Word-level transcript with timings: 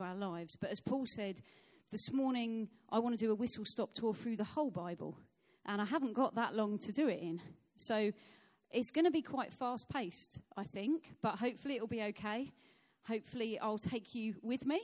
our 0.00 0.14
lives. 0.14 0.56
But 0.56 0.70
as 0.70 0.80
Paul 0.80 1.06
said, 1.06 1.40
this 1.90 2.12
morning 2.12 2.68
I 2.90 2.98
want 2.98 3.18
to 3.18 3.24
do 3.24 3.32
a 3.32 3.34
whistle 3.34 3.64
stop 3.64 3.94
tour 3.94 4.14
through 4.14 4.36
the 4.36 4.44
whole 4.44 4.70
Bible. 4.70 5.16
And 5.66 5.80
I 5.82 5.84
haven't 5.84 6.14
got 6.14 6.34
that 6.36 6.54
long 6.54 6.78
to 6.78 6.92
do 6.92 7.08
it 7.08 7.20
in. 7.20 7.40
So 7.76 8.12
it's 8.70 8.90
going 8.90 9.04
to 9.04 9.10
be 9.10 9.22
quite 9.22 9.52
fast 9.52 9.88
paced, 9.88 10.38
I 10.56 10.64
think, 10.64 11.14
but 11.22 11.38
hopefully 11.38 11.76
it'll 11.76 11.88
be 11.88 12.02
okay. 12.02 12.52
Hopefully 13.06 13.58
I'll 13.58 13.78
take 13.78 14.14
you 14.14 14.34
with 14.42 14.66
me 14.66 14.80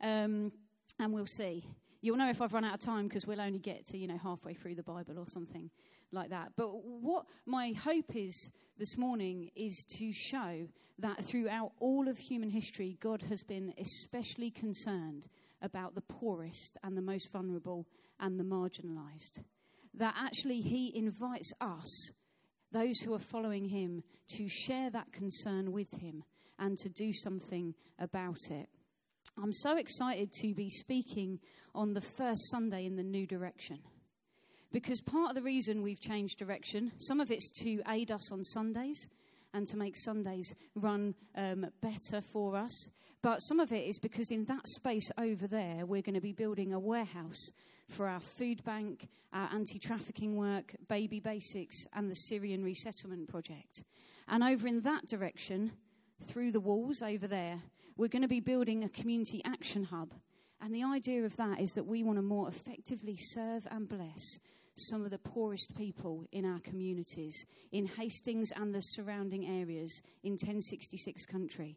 um, 0.00 0.52
and 0.98 1.12
we'll 1.12 1.26
see. 1.26 1.64
You'll 2.04 2.18
know 2.18 2.28
if 2.28 2.42
I've 2.42 2.52
run 2.52 2.66
out 2.66 2.74
of 2.74 2.80
time 2.80 3.08
because 3.08 3.26
we'll 3.26 3.40
only 3.40 3.58
get 3.58 3.86
to, 3.86 3.96
you 3.96 4.06
know, 4.06 4.18
halfway 4.18 4.52
through 4.52 4.74
the 4.74 4.82
Bible 4.82 5.18
or 5.18 5.26
something 5.26 5.70
like 6.12 6.28
that. 6.28 6.52
But 6.54 6.68
what 6.84 7.24
my 7.46 7.72
hope 7.72 8.14
is 8.14 8.50
this 8.76 8.98
morning 8.98 9.50
is 9.56 9.86
to 9.96 10.12
show 10.12 10.68
that 10.98 11.24
throughout 11.24 11.72
all 11.80 12.06
of 12.06 12.18
human 12.18 12.50
history, 12.50 12.98
God 13.00 13.22
has 13.30 13.42
been 13.42 13.72
especially 13.80 14.50
concerned 14.50 15.28
about 15.62 15.94
the 15.94 16.02
poorest 16.02 16.76
and 16.84 16.94
the 16.94 17.00
most 17.00 17.32
vulnerable 17.32 17.86
and 18.20 18.38
the 18.38 18.44
marginalized. 18.44 19.42
That 19.94 20.14
actually 20.14 20.60
He 20.60 20.92
invites 20.94 21.54
us, 21.58 22.10
those 22.70 23.00
who 23.00 23.14
are 23.14 23.18
following 23.18 23.70
Him, 23.70 24.02
to 24.36 24.46
share 24.46 24.90
that 24.90 25.10
concern 25.10 25.72
with 25.72 25.90
Him 26.02 26.22
and 26.58 26.76
to 26.80 26.90
do 26.90 27.14
something 27.14 27.74
about 27.98 28.50
it. 28.50 28.68
I'm 29.36 29.52
so 29.52 29.76
excited 29.76 30.32
to 30.42 30.54
be 30.54 30.70
speaking 30.70 31.40
on 31.74 31.92
the 31.92 32.00
first 32.00 32.50
Sunday 32.50 32.86
in 32.86 32.96
the 32.96 33.02
new 33.02 33.26
direction. 33.26 33.80
Because 34.70 35.00
part 35.00 35.30
of 35.30 35.34
the 35.34 35.42
reason 35.42 35.82
we've 35.82 36.00
changed 36.00 36.38
direction, 36.38 36.92
some 36.98 37.20
of 37.20 37.30
it's 37.30 37.50
to 37.62 37.82
aid 37.88 38.10
us 38.10 38.30
on 38.30 38.44
Sundays 38.44 39.08
and 39.52 39.66
to 39.66 39.76
make 39.76 39.96
Sundays 39.96 40.52
run 40.76 41.14
um, 41.36 41.66
better 41.80 42.20
for 42.20 42.56
us. 42.56 42.88
But 43.22 43.38
some 43.38 43.58
of 43.58 43.72
it 43.72 43.88
is 43.88 43.98
because 43.98 44.30
in 44.30 44.44
that 44.44 44.68
space 44.68 45.10
over 45.18 45.48
there, 45.48 45.84
we're 45.84 46.02
going 46.02 46.14
to 46.14 46.20
be 46.20 46.32
building 46.32 46.72
a 46.72 46.78
warehouse 46.78 47.50
for 47.88 48.06
our 48.06 48.20
food 48.20 48.62
bank, 48.64 49.08
our 49.32 49.48
anti 49.52 49.78
trafficking 49.78 50.36
work, 50.36 50.74
baby 50.88 51.20
basics, 51.20 51.76
and 51.92 52.10
the 52.10 52.14
Syrian 52.14 52.62
resettlement 52.62 53.28
project. 53.28 53.82
And 54.28 54.44
over 54.44 54.66
in 54.68 54.80
that 54.82 55.06
direction, 55.06 55.72
through 56.24 56.52
the 56.52 56.60
walls 56.60 57.02
over 57.02 57.26
there, 57.26 57.60
we're 57.96 58.08
going 58.08 58.22
to 58.22 58.28
be 58.28 58.40
building 58.40 58.84
a 58.84 58.88
community 58.88 59.40
action 59.44 59.84
hub. 59.84 60.12
And 60.60 60.74
the 60.74 60.84
idea 60.84 61.24
of 61.24 61.36
that 61.36 61.60
is 61.60 61.70
that 61.72 61.86
we 61.86 62.02
want 62.02 62.18
to 62.18 62.22
more 62.22 62.48
effectively 62.48 63.16
serve 63.18 63.66
and 63.70 63.88
bless 63.88 64.38
some 64.76 65.04
of 65.04 65.10
the 65.10 65.18
poorest 65.18 65.76
people 65.76 66.24
in 66.32 66.44
our 66.44 66.58
communities, 66.60 67.44
in 67.70 67.86
Hastings 67.86 68.50
and 68.56 68.74
the 68.74 68.80
surrounding 68.80 69.46
areas 69.46 70.00
in 70.22 70.32
1066 70.32 71.26
country. 71.26 71.76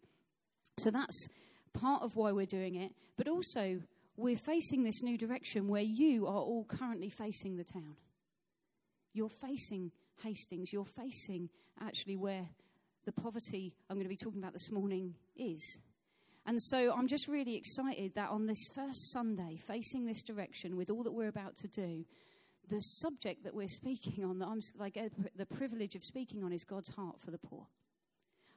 So 0.80 0.90
that's 0.90 1.28
part 1.74 2.02
of 2.02 2.16
why 2.16 2.32
we're 2.32 2.46
doing 2.46 2.76
it, 2.76 2.92
but 3.18 3.28
also 3.28 3.80
we're 4.16 4.36
facing 4.36 4.84
this 4.84 5.04
new 5.04 5.18
direction 5.18 5.68
where 5.68 5.84
you 5.84 6.26
are 6.26 6.42
all 6.42 6.66
currently 6.68 7.10
facing 7.10 7.56
the 7.56 7.64
town. 7.64 7.96
You're 9.14 9.30
facing 9.30 9.92
Hastings, 10.24 10.74
you're 10.74 10.86
facing 10.86 11.50
actually 11.80 12.16
where 12.16 12.48
the 13.08 13.22
poverty 13.22 13.74
I'm 13.90 13.96
going 13.96 14.06
to 14.06 14.10
be 14.10 14.18
talking 14.18 14.40
about 14.40 14.52
this 14.52 14.70
morning 14.70 15.16
is. 15.38 15.80
And 16.46 16.62
so 16.62 16.94
I'm 16.94 17.08
just 17.08 17.30
really 17.30 17.56
excited 17.56 18.12
that 18.16 18.30
on 18.30 18.48
this 18.48 18.68
first 18.76 19.14
Sunday, 19.14 19.56
facing 19.66 20.06
this 20.06 20.22
direction 20.22 20.76
with 20.76 20.90
all 20.90 21.04
that 21.04 21.14
we're 21.14 21.30
about 21.30 21.56
to 21.58 21.70
do, 21.70 22.04
the 22.70 22.82
subject 22.82 23.46
that 23.46 23.56
we're 23.56 23.70
speaking 23.70 24.26
on, 24.26 24.40
that 24.40 24.48
I'm 24.48 24.60
like 24.78 24.98
uh, 24.98 25.08
the 25.38 25.46
privilege 25.46 25.96
of 25.96 26.04
speaking 26.04 26.44
on, 26.44 26.52
is 26.52 26.66
God's 26.66 26.94
heart 26.96 27.22
for 27.22 27.32
the 27.32 27.38
poor. 27.38 27.66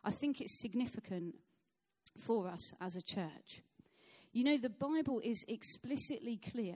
I 0.03 0.11
think 0.11 0.41
it's 0.41 0.61
significant 0.61 1.37
for 2.19 2.49
us 2.49 2.73
as 2.81 2.97
a 2.97 3.03
church. 3.03 3.63
You 4.33 4.43
know, 4.43 4.59
the 4.59 4.69
Bible 4.69 5.21
is 5.23 5.45
explicitly 5.47 6.41
clear 6.53 6.75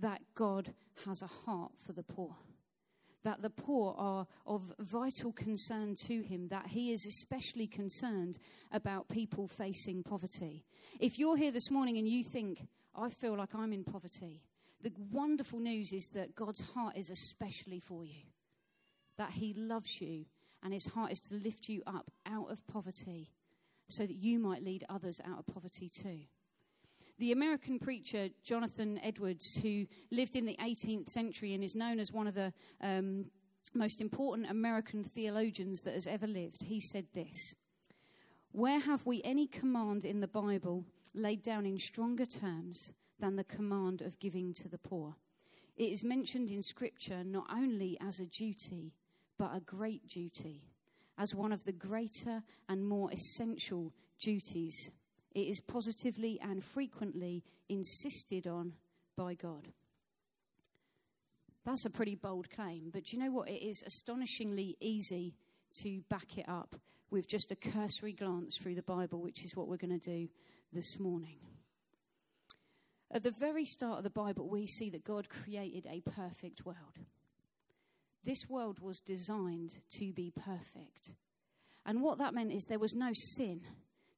that 0.00 0.22
God 0.34 0.74
has 1.06 1.22
a 1.22 1.28
heart 1.28 1.70
for 1.86 1.92
the 1.92 2.02
poor. 2.02 2.34
That 3.22 3.42
the 3.42 3.50
poor 3.50 3.94
are 3.98 4.26
of 4.46 4.72
vital 4.78 5.32
concern 5.32 5.94
to 6.06 6.22
him, 6.22 6.48
that 6.48 6.68
he 6.68 6.92
is 6.92 7.04
especially 7.04 7.66
concerned 7.66 8.38
about 8.72 9.08
people 9.08 9.46
facing 9.46 10.02
poverty. 10.02 10.64
If 10.98 11.18
you're 11.18 11.36
here 11.36 11.52
this 11.52 11.70
morning 11.70 11.98
and 11.98 12.08
you 12.08 12.24
think, 12.24 12.66
I 12.94 13.10
feel 13.10 13.36
like 13.36 13.54
I'm 13.54 13.72
in 13.72 13.84
poverty, 13.84 14.42
the 14.82 14.92
wonderful 15.12 15.58
news 15.58 15.92
is 15.92 16.08
that 16.10 16.34
God's 16.34 16.62
heart 16.72 16.96
is 16.96 17.10
especially 17.10 17.80
for 17.80 18.04
you, 18.04 18.22
that 19.18 19.32
He 19.32 19.52
loves 19.52 20.00
you, 20.00 20.24
and 20.62 20.72
His 20.72 20.86
heart 20.86 21.12
is 21.12 21.20
to 21.20 21.34
lift 21.34 21.68
you 21.68 21.82
up 21.86 22.10
out 22.26 22.50
of 22.50 22.66
poverty 22.66 23.30
so 23.88 24.06
that 24.06 24.16
you 24.16 24.38
might 24.38 24.64
lead 24.64 24.84
others 24.88 25.20
out 25.26 25.38
of 25.40 25.46
poverty 25.46 25.90
too. 25.90 26.20
The 27.20 27.32
American 27.32 27.78
preacher 27.78 28.30
Jonathan 28.42 28.98
Edwards, 29.02 29.54
who 29.56 29.84
lived 30.10 30.36
in 30.36 30.46
the 30.46 30.56
18th 30.58 31.10
century 31.10 31.52
and 31.52 31.62
is 31.62 31.74
known 31.74 32.00
as 32.00 32.10
one 32.10 32.26
of 32.26 32.32
the 32.32 32.50
um, 32.80 33.26
most 33.74 34.00
important 34.00 34.48
American 34.48 35.04
theologians 35.04 35.82
that 35.82 35.92
has 35.92 36.06
ever 36.06 36.26
lived, 36.26 36.62
he 36.62 36.80
said 36.80 37.04
this 37.12 37.54
Where 38.52 38.80
have 38.80 39.04
we 39.04 39.20
any 39.22 39.46
command 39.46 40.06
in 40.06 40.20
the 40.20 40.28
Bible 40.28 40.86
laid 41.12 41.42
down 41.42 41.66
in 41.66 41.78
stronger 41.78 42.24
terms 42.24 42.90
than 43.18 43.36
the 43.36 43.44
command 43.44 44.00
of 44.00 44.18
giving 44.18 44.54
to 44.54 44.68
the 44.68 44.78
poor. 44.78 45.14
It 45.76 45.92
is 45.92 46.02
mentioned 46.02 46.50
in 46.50 46.62
Scripture 46.62 47.22
not 47.22 47.44
only 47.52 47.98
as 48.00 48.18
a 48.18 48.24
duty, 48.24 48.94
but 49.36 49.54
a 49.54 49.60
great 49.60 50.08
duty, 50.08 50.62
as 51.18 51.34
one 51.34 51.52
of 51.52 51.64
the 51.64 51.72
greater 51.72 52.42
and 52.66 52.82
more 52.82 53.10
essential 53.12 53.92
duties. 54.18 54.90
It 55.32 55.46
is 55.46 55.60
positively 55.60 56.40
and 56.42 56.64
frequently 56.64 57.44
insisted 57.68 58.46
on 58.46 58.74
by 59.16 59.34
God. 59.34 59.68
That's 61.64 61.84
a 61.84 61.90
pretty 61.90 62.14
bold 62.16 62.50
claim, 62.50 62.90
but 62.92 63.12
you 63.12 63.18
know 63.18 63.30
what? 63.30 63.48
It 63.48 63.62
is 63.62 63.82
astonishingly 63.86 64.76
easy 64.80 65.34
to 65.82 66.00
back 66.08 66.38
it 66.38 66.48
up 66.48 66.74
with 67.10 67.28
just 67.28 67.50
a 67.50 67.56
cursory 67.56 68.12
glance 68.12 68.56
through 68.56 68.76
the 68.76 68.82
Bible, 68.82 69.20
which 69.20 69.44
is 69.44 69.54
what 69.54 69.68
we're 69.68 69.76
going 69.76 69.98
to 69.98 70.10
do 70.10 70.28
this 70.72 70.98
morning. 70.98 71.38
At 73.10 73.24
the 73.24 73.32
very 73.32 73.64
start 73.64 73.98
of 73.98 74.04
the 74.04 74.10
Bible, 74.10 74.48
we 74.48 74.66
see 74.66 74.90
that 74.90 75.04
God 75.04 75.28
created 75.28 75.86
a 75.86 76.00
perfect 76.10 76.64
world. 76.64 76.98
This 78.24 78.48
world 78.48 78.78
was 78.80 79.00
designed 79.00 79.74
to 79.98 80.12
be 80.12 80.30
perfect. 80.30 81.14
And 81.84 82.02
what 82.02 82.18
that 82.18 82.34
meant 82.34 82.52
is 82.52 82.64
there 82.64 82.78
was 82.78 82.94
no 82.94 83.10
sin, 83.12 83.62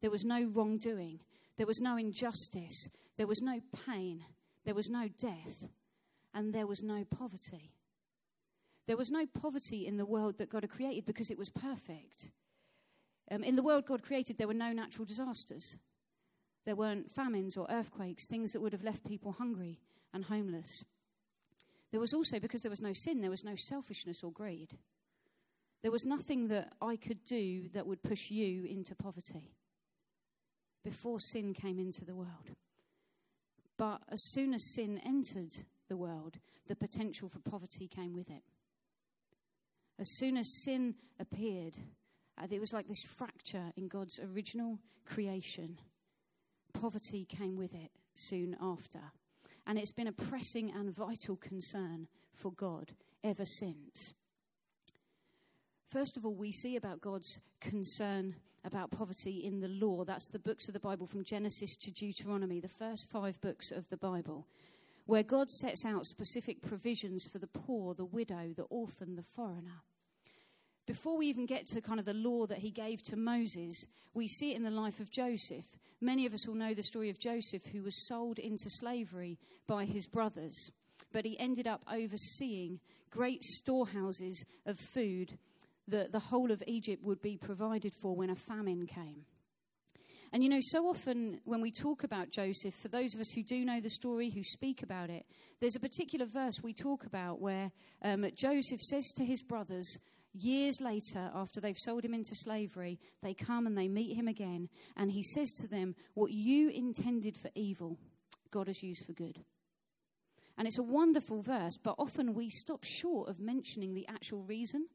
there 0.03 0.11
was 0.11 0.25
no 0.25 0.45
wrongdoing, 0.53 1.21
there 1.57 1.67
was 1.67 1.81
no 1.81 1.97
injustice, 1.97 2.89
there 3.17 3.29
was 3.29 3.41
no 3.41 3.61
pain, 3.87 4.25
there 4.65 4.75
was 4.75 4.91
no 4.91 5.09
death, 5.17 5.69
and 6.35 6.53
there 6.53 6.67
was 6.67 6.83
no 6.83 7.05
poverty. 7.05 7.73
There 8.89 8.97
was 8.97 9.13
no 9.13 9.27
poverty 9.27 9.87
in 9.87 9.97
the 9.97 10.05
world 10.05 10.39
that 10.39 10.51
God 10.51 10.65
had 10.65 10.71
created 10.71 11.05
because 11.05 11.31
it 11.31 11.39
was 11.39 11.51
perfect. 11.51 12.31
Um, 13.31 13.45
in 13.45 13.55
the 13.55 13.63
world 13.63 13.87
God 13.87 14.03
created, 14.03 14.39
there 14.39 14.49
were 14.49 14.55
no 14.55 14.73
natural 14.73 15.05
disasters. 15.05 15.77
There 16.67 16.77
weren't 16.77 17.13
famines 17.13 17.57
or 17.57 17.69
earthquakes, 17.71 18.27
things 18.27 18.53
that 18.53 18.61
would 18.61 18.73
have 18.73 18.83
left 18.83 19.07
people 19.07 19.33
hungry 19.33 19.79
and 20.13 20.25
homeless. 20.25 20.85
There 21.93 22.01
was 22.01 22.13
also, 22.13 22.41
because 22.41 22.63
there 22.63 22.71
was 22.71 22.81
no 22.81 22.93
sin, 22.93 23.21
there 23.21 23.31
was 23.31 23.45
no 23.45 23.55
selfishness 23.55 24.25
or 24.25 24.33
greed. 24.33 24.79
There 25.83 25.93
was 25.93 26.05
nothing 26.05 26.49
that 26.49 26.73
I 26.81 26.97
could 26.97 27.23
do 27.25 27.69
that 27.73 27.87
would 27.87 28.03
push 28.03 28.31
you 28.31 28.65
into 28.65 28.97
poverty 28.97 29.55
before 30.85 31.21
sin 31.21 31.55
came 31.55 31.79
into 31.79 32.05
the 32.05 32.15
world. 32.15 32.51
But 33.79 34.03
as 34.11 34.23
soon 34.33 34.55
as 34.55 34.75
sin 34.75 35.01
entered 35.05 35.65
the 35.89 35.97
world, 35.97 36.39
the 36.69 36.77
potential 36.77 37.29
for 37.29 37.41
poverty 37.41 37.89
came 37.89 38.15
with 38.15 38.31
it. 38.31 38.43
As 39.99 40.09
soon 40.17 40.37
as 40.37 40.63
sin 40.65 40.95
appeared, 41.19 41.77
uh, 42.39 42.47
there 42.47 42.61
was 42.61 42.73
like 42.73 42.89
this 42.89 43.05
fracture 43.17 43.73
in 43.77 43.89
God's 43.89 44.19
original 44.21 44.79
creation 45.05 45.79
poverty 46.73 47.25
came 47.25 47.57
with 47.57 47.75
it 47.75 47.91
soon 48.15 48.57
after. 48.61 49.01
And 49.67 49.79
it's 49.79 49.93
been 49.93 50.09
a 50.09 50.13
pressing 50.13 50.73
and 50.75 50.95
vital 50.95 51.37
concern 51.37 52.09
for 52.35 52.53
God 52.53 52.93
ever 53.23 53.45
since. 53.45 54.15
First 55.89 56.17
of 56.17 56.25
all, 56.25 56.35
we 56.35 56.53
see 56.53 56.77
about 56.77 57.01
God's 57.01 57.39
concern 57.61 58.35
about 58.65 58.91
poverty 58.91 59.43
in 59.45 59.61
the 59.61 59.69
law. 59.69 60.05
That's 60.05 60.29
the 60.29 60.39
books 60.39 60.69
of 60.69 60.75
the 60.75 60.81
Bible 60.81 61.07
from 61.07 61.25
Genesis 61.25 61.77
to 61.77 61.91
Deuteronomy, 61.91 62.61
the 62.61 62.69
first 62.69 63.11
five 63.11 63.41
books 63.41 63.71
of 63.71 63.89
the 63.89 63.97
Bible, 63.97 64.47
where 65.07 65.23
God 65.23 65.51
sets 65.51 65.85
out 65.85 66.07
specific 66.07 66.63
provisions 66.63 67.27
for 67.27 67.39
the 67.39 67.47
poor, 67.47 67.95
the 67.95 68.05
widow, 68.05 68.53
the 68.57 68.65
orphan, 68.65 69.17
the 69.17 69.23
foreigner. 69.23 69.83
Before 70.87 71.17
we 71.17 71.27
even 71.27 71.47
get 71.47 71.67
to 71.67 71.81
kind 71.81 72.01
of 72.01 72.07
the 72.07 72.15
law 72.15 72.47
that 72.47 72.59
he 72.59 72.71
gave 72.71 73.03
to 73.05 73.17
Moses, 73.17 73.85
we 74.15 74.27
see 74.29 74.53
it 74.53 74.57
in 74.57 74.65
the 74.65 74.71
life 74.71 74.99
of 75.01 75.11
Joseph. 75.11 75.67
Many 76.01 76.27
of 76.27 76.35
us 76.35 76.47
will 76.47 76.57
know 76.57 76.75
the 76.75 76.83
story 76.83 77.09
of 77.09 77.21
Joseph, 77.21 77.67
who 77.67 77.83
was 77.83 78.09
sold 78.09 78.39
into 78.39 78.69
slavery 78.69 79.39
by 79.69 79.85
his 79.85 80.07
brothers, 80.07 80.71
but 81.13 81.25
he 81.25 81.39
ended 81.39 81.69
up 81.69 81.83
overseeing 81.91 82.81
great 83.11 83.45
storehouses 83.45 84.45
of 84.67 84.79
food 84.79 85.39
that 85.89 86.13
the 86.13 86.19
whole 86.19 86.51
of 86.51 86.63
Egypt 86.67 87.03
would 87.03 87.21
be 87.21 87.37
provided 87.37 87.93
for 87.95 88.15
when 88.15 88.31
a 88.31 88.37
famine 88.37 88.87
came. 88.87 89.25
And 90.33 90.43
you 90.43 90.49
know, 90.49 90.61
so 90.63 90.87
often 90.87 91.41
when 91.45 91.61
we 91.61 91.71
talk 91.71 92.05
about 92.05 92.31
Joseph, 92.31 92.75
for 92.75 92.89
those 92.89 93.15
of 93.15 93.21
us 93.21 93.31
who 93.35 93.43
do 93.43 93.67
know 93.67 93.81
the 93.81 93.91
story, 93.91 94.31
who 94.31 94.43
speak 94.43 94.83
about 94.83 95.11
it, 95.11 95.27
there's 95.61 95.77
a 95.77 95.81
particular 95.81 96.25
verse 96.25 96.55
we 96.63 96.73
talk 96.73 97.05
about 97.05 97.41
where 97.41 97.71
um, 98.03 98.25
Joseph 98.35 98.81
says 98.81 99.13
to 99.17 99.27
his 99.27 99.43
brothers, 99.43 99.99
years 100.33 100.81
later, 100.81 101.31
after 101.35 101.61
they've 101.61 101.77
sold 101.77 102.03
him 102.03 102.15
into 102.15 102.35
slavery, 102.35 102.99
they 103.23 103.35
come 103.35 103.67
and 103.67 103.77
they 103.77 103.89
meet 103.89 104.17
him 104.17 104.27
again, 104.27 104.71
and 104.97 105.13
he 105.13 105.23
says 105.23 105.53
to 105.61 105.69
them, 105.69 105.95
What 106.15 106.31
you 106.33 106.71
intended 106.71 107.37
for 107.37 107.51
evil, 107.55 107.99
God 108.51 108.69
has 108.69 108.83
used 108.83 109.05
for 109.05 109.13
good. 109.13 109.45
And 110.57 110.67
it's 110.67 110.79
a 110.79 110.83
wonderful 110.83 111.43
verse, 111.43 111.77
but 111.83 111.95
often 111.99 112.33
we 112.33 112.49
stop 112.49 112.85
short 112.85 113.29
of 113.29 113.39
mentioning 113.39 113.93
the 113.93 114.07
actual 114.09 114.43
reason 114.43 114.87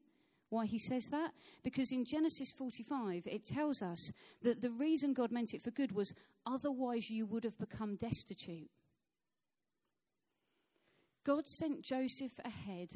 why 0.49 0.65
he 0.65 0.79
says 0.79 1.09
that? 1.09 1.31
Because 1.63 1.91
in 1.91 2.05
Genesis 2.05 2.51
45, 2.51 3.27
it 3.27 3.43
tells 3.43 3.81
us 3.81 4.11
that 4.41 4.61
the 4.61 4.69
reason 4.69 5.13
God 5.13 5.31
meant 5.31 5.53
it 5.53 5.61
for 5.61 5.71
good 5.71 5.91
was 5.91 6.13
otherwise 6.45 7.09
you 7.09 7.25
would 7.25 7.43
have 7.43 7.57
become 7.57 7.95
destitute. 7.95 8.69
God 11.25 11.47
sent 11.47 11.81
Joseph 11.81 12.39
ahead 12.45 12.93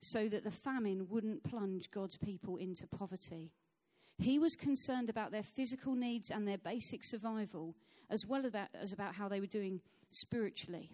so 0.00 0.28
that 0.28 0.44
the 0.44 0.50
famine 0.50 1.08
wouldn't 1.10 1.44
plunge 1.44 1.90
God's 1.90 2.16
people 2.16 2.56
into 2.56 2.86
poverty. 2.86 3.52
He 4.18 4.38
was 4.38 4.56
concerned 4.56 5.10
about 5.10 5.32
their 5.32 5.42
physical 5.42 5.94
needs 5.94 6.30
and 6.30 6.48
their 6.48 6.56
basic 6.56 7.04
survival, 7.04 7.74
as 8.08 8.24
well 8.24 8.44
as 8.74 8.92
about 8.92 9.14
how 9.16 9.28
they 9.28 9.40
were 9.40 9.46
doing 9.46 9.82
spiritually. 10.10 10.90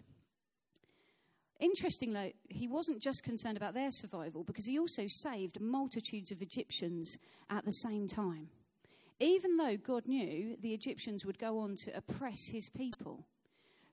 Interestingly, 1.59 2.35
he 2.49 2.67
wasn't 2.67 3.01
just 3.01 3.23
concerned 3.23 3.57
about 3.57 3.73
their 3.73 3.91
survival 3.91 4.43
because 4.43 4.65
he 4.65 4.79
also 4.79 5.05
saved 5.07 5.61
multitudes 5.61 6.31
of 6.31 6.41
Egyptians 6.41 7.17
at 7.49 7.63
the 7.65 7.71
same 7.71 8.07
time. 8.07 8.49
Even 9.19 9.57
though 9.57 9.77
God 9.77 10.07
knew 10.07 10.57
the 10.59 10.73
Egyptians 10.73 11.25
would 11.25 11.39
go 11.39 11.59
on 11.59 11.75
to 11.77 11.95
oppress 11.95 12.47
his 12.47 12.69
people, 12.69 13.25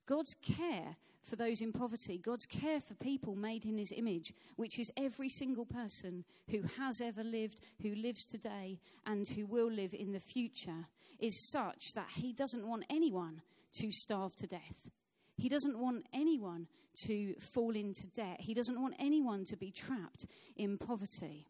God's 0.06 0.34
care 0.42 0.96
for 1.22 1.36
those 1.36 1.60
in 1.60 1.72
poverty, 1.72 2.18
God's 2.18 2.46
care 2.46 2.80
for 2.80 2.94
people 2.94 3.36
made 3.36 3.64
in 3.64 3.78
his 3.78 3.92
image, 3.94 4.32
which 4.56 4.78
is 4.78 4.90
every 4.96 5.28
single 5.28 5.66
person 5.66 6.24
who 6.48 6.62
has 6.78 7.00
ever 7.00 7.22
lived, 7.22 7.60
who 7.82 7.94
lives 7.94 8.24
today, 8.24 8.80
and 9.06 9.28
who 9.28 9.46
will 9.46 9.70
live 9.70 9.94
in 9.94 10.12
the 10.12 10.18
future, 10.18 10.88
is 11.20 11.50
such 11.50 11.92
that 11.94 12.08
he 12.16 12.32
doesn't 12.32 12.66
want 12.66 12.86
anyone 12.90 13.42
to 13.74 13.92
starve 13.92 14.34
to 14.36 14.46
death. 14.46 14.90
He 15.40 15.48
doesn't 15.48 15.78
want 15.78 16.06
anyone 16.12 16.66
to 17.06 17.34
fall 17.40 17.74
into 17.74 18.06
debt. 18.08 18.36
He 18.40 18.52
doesn't 18.52 18.80
want 18.80 18.94
anyone 18.98 19.44
to 19.46 19.56
be 19.56 19.70
trapped 19.70 20.26
in 20.56 20.76
poverty. 20.76 21.46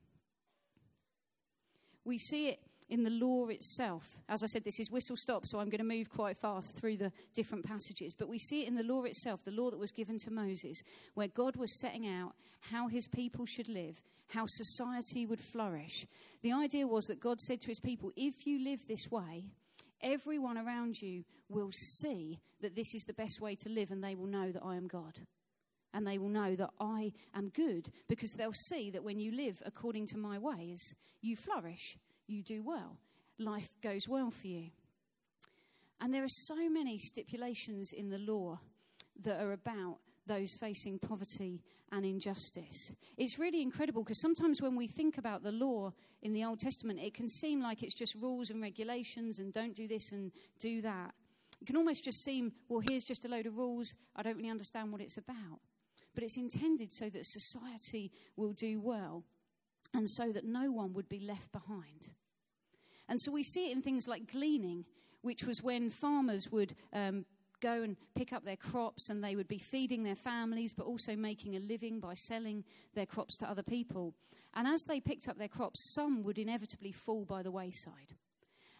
We 2.04 2.18
see 2.18 2.48
it 2.50 2.60
in 2.88 3.02
the 3.04 3.10
law 3.10 3.46
itself. 3.48 4.04
As 4.28 4.42
I 4.42 4.46
said, 4.46 4.64
this 4.64 4.78
is 4.80 4.90
whistle 4.90 5.16
stop, 5.16 5.46
so 5.46 5.58
I'm 5.58 5.70
going 5.70 5.78
to 5.78 5.84
move 5.84 6.10
quite 6.10 6.36
fast 6.36 6.76
through 6.76 6.98
the 6.98 7.12
different 7.34 7.64
passages. 7.64 8.14
But 8.18 8.28
we 8.28 8.38
see 8.38 8.62
it 8.62 8.68
in 8.68 8.76
the 8.76 8.82
law 8.82 9.02
itself, 9.04 9.44
the 9.44 9.50
law 9.50 9.70
that 9.70 9.78
was 9.78 9.92
given 9.92 10.18
to 10.20 10.30
Moses, 10.30 10.82
where 11.14 11.28
God 11.28 11.56
was 11.56 11.80
setting 11.80 12.06
out 12.06 12.32
how 12.60 12.88
his 12.88 13.06
people 13.06 13.46
should 13.46 13.68
live, 13.68 14.00
how 14.28 14.44
society 14.46 15.26
would 15.26 15.40
flourish. 15.40 16.06
The 16.42 16.52
idea 16.52 16.86
was 16.86 17.06
that 17.06 17.20
God 17.20 17.40
said 17.40 17.60
to 17.62 17.68
his 17.68 17.80
people, 17.80 18.12
if 18.16 18.46
you 18.46 18.62
live 18.62 18.86
this 18.86 19.10
way, 19.10 19.46
everyone 20.02 20.58
around 20.58 21.00
you 21.00 21.24
will 21.48 21.70
see 21.72 22.40
that 22.60 22.74
this 22.74 22.94
is 22.94 23.02
the 23.04 23.14
best 23.14 23.40
way 23.40 23.54
to 23.56 23.68
live, 23.68 23.90
and 23.90 24.02
they 24.02 24.14
will 24.14 24.26
know 24.26 24.52
that 24.52 24.62
I 24.64 24.76
am 24.76 24.86
God. 24.86 25.18
And 25.92 26.06
they 26.06 26.18
will 26.18 26.28
know 26.28 26.54
that 26.54 26.70
I 26.78 27.12
am 27.34 27.48
good 27.48 27.90
because 28.08 28.32
they'll 28.32 28.52
see 28.52 28.90
that 28.92 29.02
when 29.02 29.18
you 29.18 29.32
live 29.32 29.60
according 29.66 30.06
to 30.08 30.18
my 30.18 30.38
ways, 30.38 30.80
you 31.20 31.36
flourish, 31.36 31.98
you 32.28 32.44
do 32.44 32.62
well, 32.62 32.96
life 33.38 33.68
goes 33.82 34.02
well 34.08 34.30
for 34.30 34.46
you. 34.46 34.70
And 36.00 36.14
there 36.14 36.22
are 36.22 36.28
so 36.46 36.68
many 36.70 36.98
stipulations 36.98 37.90
in 37.92 38.08
the 38.08 38.18
law 38.18 38.60
that 39.22 39.42
are 39.42 39.52
about 39.52 39.98
those 40.30 40.54
facing 40.54 40.96
poverty 40.96 41.60
and 41.90 42.06
injustice. 42.06 42.92
It's 43.16 43.36
really 43.36 43.60
incredible 43.60 44.04
because 44.04 44.20
sometimes 44.20 44.62
when 44.62 44.76
we 44.76 44.86
think 44.86 45.18
about 45.18 45.42
the 45.42 45.50
law 45.50 45.92
in 46.22 46.32
the 46.32 46.44
Old 46.44 46.60
Testament, 46.60 47.00
it 47.00 47.14
can 47.14 47.28
seem 47.28 47.60
like 47.60 47.82
it's 47.82 47.94
just 47.94 48.14
rules 48.14 48.50
and 48.50 48.62
regulations 48.62 49.40
and 49.40 49.52
don't 49.52 49.74
do 49.74 49.88
this 49.88 50.12
and 50.12 50.30
do 50.60 50.82
that. 50.82 51.14
It 51.60 51.66
can 51.66 51.76
almost 51.76 52.04
just 52.04 52.22
seem, 52.22 52.52
well, 52.68 52.80
here's 52.88 53.02
just 53.02 53.24
a 53.24 53.28
load 53.28 53.46
of 53.46 53.58
rules. 53.58 53.92
I 54.14 54.22
don't 54.22 54.36
really 54.36 54.48
understand 54.48 54.92
what 54.92 55.00
it's 55.00 55.18
about. 55.18 55.58
But 56.14 56.22
it's 56.22 56.36
intended 56.36 56.92
so 56.92 57.10
that 57.10 57.26
society 57.26 58.12
will 58.36 58.52
do 58.52 58.80
well 58.80 59.24
and 59.92 60.08
so 60.08 60.30
that 60.30 60.44
no 60.44 60.70
one 60.70 60.92
would 60.94 61.08
be 61.08 61.18
left 61.18 61.50
behind. 61.50 62.12
And 63.08 63.20
so 63.20 63.32
we 63.32 63.42
see 63.42 63.70
it 63.70 63.72
in 63.72 63.82
things 63.82 64.06
like 64.06 64.30
gleaning, 64.30 64.84
which 65.22 65.42
was 65.42 65.60
when 65.60 65.90
farmers 65.90 66.52
would 66.52 66.76
um, 66.92 67.24
go 67.60 67.82
and 67.82 67.96
pick 68.14 68.32
up 68.32 68.44
their 68.44 68.56
crops 68.56 69.08
and 69.08 69.22
they 69.22 69.36
would 69.36 69.48
be 69.48 69.58
feeding 69.58 70.02
their 70.02 70.14
families, 70.14 70.72
but 70.72 70.86
also 70.86 71.16
making 71.16 71.56
a 71.56 71.60
living 71.60 72.00
by 72.00 72.14
selling 72.14 72.64
their 72.94 73.06
crops 73.06 73.36
to 73.38 73.48
other 73.48 73.62
people. 73.62 74.14
And 74.54 74.66
as 74.66 74.84
they 74.84 75.00
picked 75.00 75.28
up 75.28 75.38
their 75.38 75.48
crops, 75.48 75.92
some 75.94 76.22
would 76.22 76.38
inevitably 76.38 76.92
fall 76.92 77.24
by 77.24 77.42
the 77.42 77.50
wayside. 77.50 78.16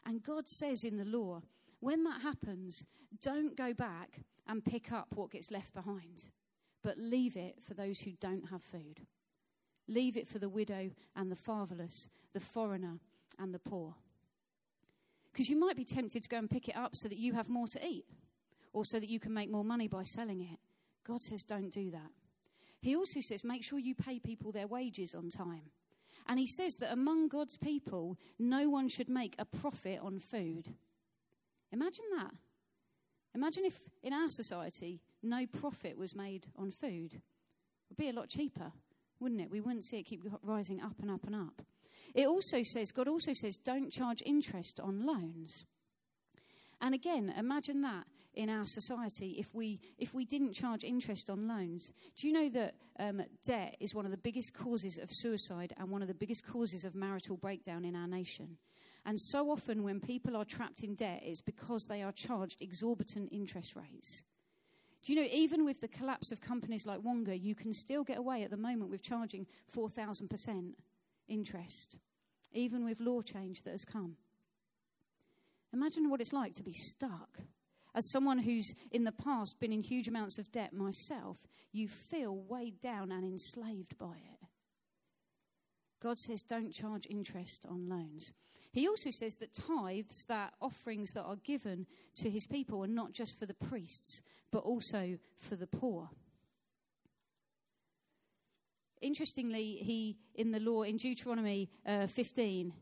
And 0.05 0.23
God 0.23 0.49
says 0.49 0.83
in 0.83 0.97
the 0.97 1.05
law, 1.05 1.43
when 1.81 2.05
that 2.05 2.23
happens, 2.23 2.85
don't 3.23 3.57
go 3.57 3.73
back 3.73 4.21
and 4.49 4.65
pick 4.65 4.93
up 4.93 5.09
what 5.15 5.31
gets 5.31 5.51
left 5.51 5.75
behind, 5.75 6.25
but 6.83 6.99
leave 6.99 7.37
it 7.37 7.63
for 7.63 7.75
those 7.75 8.01
who 8.01 8.13
don't 8.21 8.49
have 8.51 8.63
food. 8.63 9.01
Leave 9.87 10.17
it 10.17 10.29
for 10.29 10.39
the 10.39 10.49
widow 10.49 10.91
and 11.17 11.31
the 11.31 11.37
fatherless, 11.37 12.09
the 12.33 12.41
foreigner 12.41 12.99
and 13.39 13.55
the 13.55 13.59
poor. 13.59 13.95
Because 15.33 15.49
you 15.49 15.59
might 15.59 15.77
be 15.77 15.85
tempted 15.85 16.23
to 16.23 16.29
go 16.29 16.39
and 16.39 16.51
pick 16.51 16.69
it 16.69 16.77
up 16.77 16.97
so 16.97 17.09
that 17.09 17.19
you 17.19 17.33
have 17.35 17.49
more 17.49 17.69
to 17.69 17.87
eat 17.87 18.05
or 18.73 18.85
so 18.85 19.01
that 19.01 19.09
you 19.09 19.21
can 19.21 19.35
make 19.35 19.51
more 19.51 19.65
money 19.65 19.89
by 19.89 20.03
selling 20.05 20.41
it. 20.41 20.59
God 21.07 21.23
says, 21.23 21.43
don't 21.43 21.71
do 21.71 21.91
that. 21.91 22.11
He 22.81 22.97
also 22.97 23.21
says, 23.21 23.45
make 23.45 23.65
sure 23.65 23.79
you 23.79 23.95
pay 23.95 24.19
people 24.19 24.53
their 24.53 24.67
wages 24.67 25.15
on 25.15 25.31
time. 25.31 25.71
And 26.29 26.39
he 26.39 26.47
says 26.47 26.77
that 26.77 26.93
among 26.93 27.29
God's 27.29 27.57
people, 27.57 28.17
no 28.39 28.69
one 28.69 28.89
should 28.89 29.09
make 29.09 29.35
a 29.39 29.45
profit 29.45 29.99
on 30.03 30.19
food. 30.19 30.69
Imagine 31.73 32.05
that. 32.17 32.33
Imagine 33.35 33.65
if 33.65 33.79
in 34.03 34.13
our 34.13 34.29
society 34.29 35.01
no 35.23 35.47
profit 35.47 35.97
was 35.97 36.15
made 36.15 36.47
on 36.57 36.71
food. 36.71 37.15
It 37.15 37.21
would 37.91 37.97
be 37.97 38.09
a 38.09 38.13
lot 38.13 38.29
cheaper, 38.29 38.73
wouldn't 39.19 39.41
it? 39.41 39.51
We 39.51 39.61
wouldn't 39.61 39.85
see 39.85 39.99
it 39.99 40.05
keep 40.05 40.23
rising 40.43 40.81
up 40.81 40.95
and 41.01 41.11
up 41.11 41.27
and 41.27 41.35
up. 41.35 41.63
It 42.15 42.27
also 42.27 42.63
says, 42.63 42.93
God 42.93 43.09
also 43.09 43.33
says, 43.35 43.59
don't 43.59 43.91
charge 43.91 44.23
interest 44.25 44.81
on 44.81 45.07
loans. 45.07 45.65
And 46.81 46.95
again, 46.95 47.33
imagine 47.37 47.83
that 47.83 48.05
in 48.35 48.49
our 48.49 48.65
society 48.65 49.37
if 49.39 49.55
we, 49.55 49.81
if 49.99 50.15
we 50.15 50.25
didn't 50.25 50.53
charge 50.53 50.85
interest 50.85 51.31
on 51.31 51.49
loans. 51.49 51.93
Do 52.17 52.27
you 52.27 52.33
know 52.33 52.49
that 52.51 52.75
um, 52.99 53.23
debt 53.45 53.77
is 53.81 53.95
one 53.95 54.05
of 54.05 54.11
the 54.11 54.17
biggest 54.17 54.55
causes 54.55 54.99
of 54.99 55.13
suicide 55.13 55.75
and 55.77 55.91
one 55.91 56.03
of 56.03 56.09
the 56.09 56.15
biggest 56.15 56.47
causes 56.47 56.85
of 56.85 56.95
marital 56.95 57.37
breakdown 57.37 57.85
in 57.85 57.97
our 57.97 58.07
nation? 58.07 58.57
And 59.07 59.21
so 59.21 59.51
often, 59.51 59.83
when 59.83 59.99
people 59.99 60.37
are 60.37 60.45
trapped 60.45 60.81
in 60.81 60.95
debt, 60.95 61.23
it's 61.25 61.41
because 61.41 61.87
they 61.87 62.03
are 62.03 62.13
charged 62.13 62.61
exorbitant 62.61 63.31
interest 63.33 63.75
rates. 63.75 64.23
Do 65.03 65.13
you 65.13 65.21
know, 65.21 65.29
even 65.33 65.65
with 65.65 65.81
the 65.81 65.89
collapse 65.89 66.31
of 66.31 66.43
companies 66.43 66.85
like 66.85 67.03
Wonga, 67.03 67.37
you 67.37 67.55
can 67.55 67.73
still 67.73 68.05
get 68.05 68.19
away 68.19 68.43
at 68.43 68.51
the 68.51 68.59
moment 68.59 68.91
with 68.91 69.03
charging 69.03 69.47
4,000% 69.75 70.75
interest, 71.29 71.97
even 72.53 72.85
with 72.85 73.01
law 73.01 73.23
change 73.23 73.63
that 73.63 73.71
has 73.71 73.87
come. 73.87 74.17
Imagine 75.73 76.11
what 76.11 76.21
it's 76.21 76.33
like 76.33 76.55
to 76.55 76.63
be 76.63 76.75
stuck. 76.75 77.39
As 77.95 78.11
someone 78.11 78.39
who's 78.39 78.73
in 78.93 79.05
the 79.05 79.13
past 79.13 79.59
been 79.61 79.73
in 79.73 79.83
huge 79.83 80.09
amounts 80.09 80.39
of 80.39 80.53
debt 80.53 80.73
myself, 80.73 81.39
you 81.73 81.89
feel 81.89 82.37
weighed 82.49 82.81
down 82.81 83.11
and 83.11 83.25
enslaved 83.25 83.99
by 83.99 84.15
it. 84.15 84.47
God 86.01 86.19
says, 86.19 86.43
don't 86.43 86.73
charge 86.73 87.07
interest 87.11 87.67
on 87.69 87.89
loans. 87.89 88.33
He 88.73 88.89
also 88.89 89.11
says 89.11 89.35
that 89.37 89.53
tithes, 89.53 90.25
that 90.29 90.55
offerings 90.61 91.11
that 91.13 91.25
are 91.25 91.37
given 91.37 91.87
to 92.17 92.31
his 92.31 92.47
people, 92.47 92.83
are 92.83 92.89
not 92.89 93.13
just 93.13 93.39
for 93.39 93.47
the 93.47 93.55
priests, 93.55 94.21
but 94.51 94.61
also 94.61 95.19
for 95.37 95.57
the 95.57 95.67
poor. 95.67 96.09
Interestingly, 99.03 99.79
he, 99.83 100.17
in 100.35 100.53
the 100.53 100.61
law, 100.61 100.83
in 100.83 100.97
Deuteronomy 100.97 101.71
uh, 101.87 102.07
15, 102.07 102.73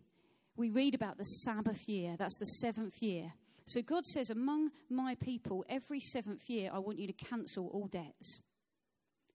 we 0.57 0.71
read 0.71 0.95
about 0.95 1.17
the 1.17 1.25
Sabbath 1.25 1.89
year. 1.89 2.17
That's 2.19 2.37
the 2.39 2.47
seventh 2.47 3.01
year. 3.01 3.33
So 3.69 3.83
God 3.83 4.07
says, 4.07 4.31
Among 4.31 4.71
my 4.89 5.15
people, 5.15 5.63
every 5.69 6.01
seventh 6.01 6.49
year, 6.49 6.71
I 6.73 6.79
want 6.79 6.99
you 6.99 7.07
to 7.07 7.13
cancel 7.13 7.69
all 7.69 7.87
debts. 7.87 8.41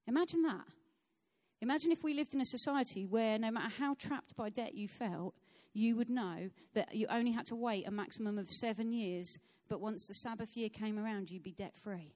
Imagine 0.08 0.42
that. 0.42 0.66
Imagine 1.62 1.92
if 1.92 2.04
we 2.04 2.16
lived 2.16 2.34
in 2.34 2.42
a 2.42 2.46
society 2.46 3.06
where 3.06 3.38
no 3.38 3.52
matter 3.52 3.72
how 3.78 3.94
trapped 3.94 4.36
by 4.36 4.50
debt 4.50 4.74
you 4.74 4.88
felt, 4.88 5.36
you 5.76 5.96
would 5.96 6.10
know 6.10 6.50
that 6.74 6.96
you 6.96 7.06
only 7.12 7.32
had 7.32 7.46
to 7.46 7.56
wait 7.56 7.88
a 7.88 7.92
maximum 7.92 8.40
of 8.40 8.50
seven 8.50 8.92
years, 8.92 9.38
but 9.70 9.80
once 9.80 10.08
the 10.08 10.16
Sabbath 10.16 10.58
year 10.58 10.70
came 10.70 10.98
around, 10.98 11.30
you'd 11.30 11.44
be 11.44 11.54
debt 11.54 11.76
free. 11.76 12.16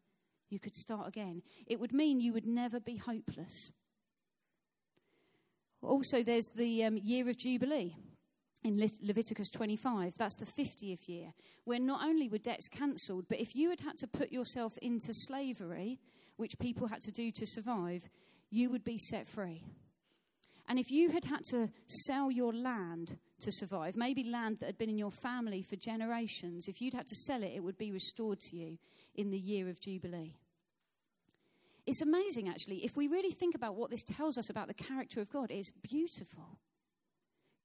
You 0.49 0.59
could 0.59 0.75
start 0.75 1.07
again. 1.07 1.43
It 1.67 1.79
would 1.79 1.93
mean 1.93 2.19
you 2.19 2.33
would 2.33 2.47
never 2.47 2.79
be 2.79 2.97
hopeless. 2.97 3.71
Also, 5.83 6.23
there's 6.23 6.49
the 6.55 6.83
um, 6.83 6.97
year 6.97 7.29
of 7.29 7.37
Jubilee. 7.37 7.95
In 8.63 8.79
Le- 8.79 8.89
Leviticus 9.01 9.49
25, 9.51 10.13
that's 10.17 10.35
the 10.35 10.45
50th 10.45 11.07
year, 11.07 11.33
where 11.63 11.79
not 11.79 12.03
only 12.03 12.27
were 12.27 12.37
debts 12.37 12.67
cancelled, 12.67 13.25
but 13.29 13.39
if 13.39 13.55
you 13.55 13.69
had 13.69 13.81
had 13.81 13.97
to 13.97 14.07
put 14.07 14.31
yourself 14.31 14.77
into 14.81 15.13
slavery, 15.13 15.99
which 16.37 16.59
people 16.59 16.87
had 16.87 17.01
to 17.01 17.11
do 17.11 17.31
to 17.31 17.45
survive, 17.45 18.03
you 18.49 18.69
would 18.69 18.83
be 18.83 18.97
set 18.97 19.27
free. 19.27 19.63
And 20.69 20.77
if 20.77 20.91
you 20.91 21.11
had 21.11 21.25
had 21.25 21.43
to 21.51 21.69
sell 22.05 22.29
your 22.29 22.53
land 22.53 23.17
to 23.41 23.51
survive, 23.51 23.95
maybe 23.95 24.23
land 24.23 24.57
that 24.59 24.65
had 24.65 24.77
been 24.77 24.89
in 24.89 24.97
your 24.97 25.11
family 25.11 25.61
for 25.61 25.77
generations, 25.77 26.65
if 26.67 26.81
you'd 26.81 26.93
had 26.93 27.07
to 27.07 27.15
sell 27.15 27.41
it, 27.41 27.53
it 27.55 27.63
would 27.63 27.77
be 27.77 27.91
restored 27.91 28.39
to 28.39 28.55
you 28.55 28.77
in 29.15 29.31
the 29.31 29.37
year 29.37 29.69
of 29.69 29.79
Jubilee. 29.79 30.35
It's 31.85 32.01
amazing, 32.01 32.49
actually. 32.49 32.83
If 32.83 32.97
we 32.97 33.07
really 33.07 33.31
think 33.31 33.55
about 33.55 33.75
what 33.75 33.89
this 33.89 34.03
tells 34.03 34.37
us 34.37 34.49
about 34.49 34.67
the 34.67 34.73
character 34.73 35.21
of 35.21 35.31
God, 35.31 35.51
it's 35.51 35.71
beautiful. 35.71 36.59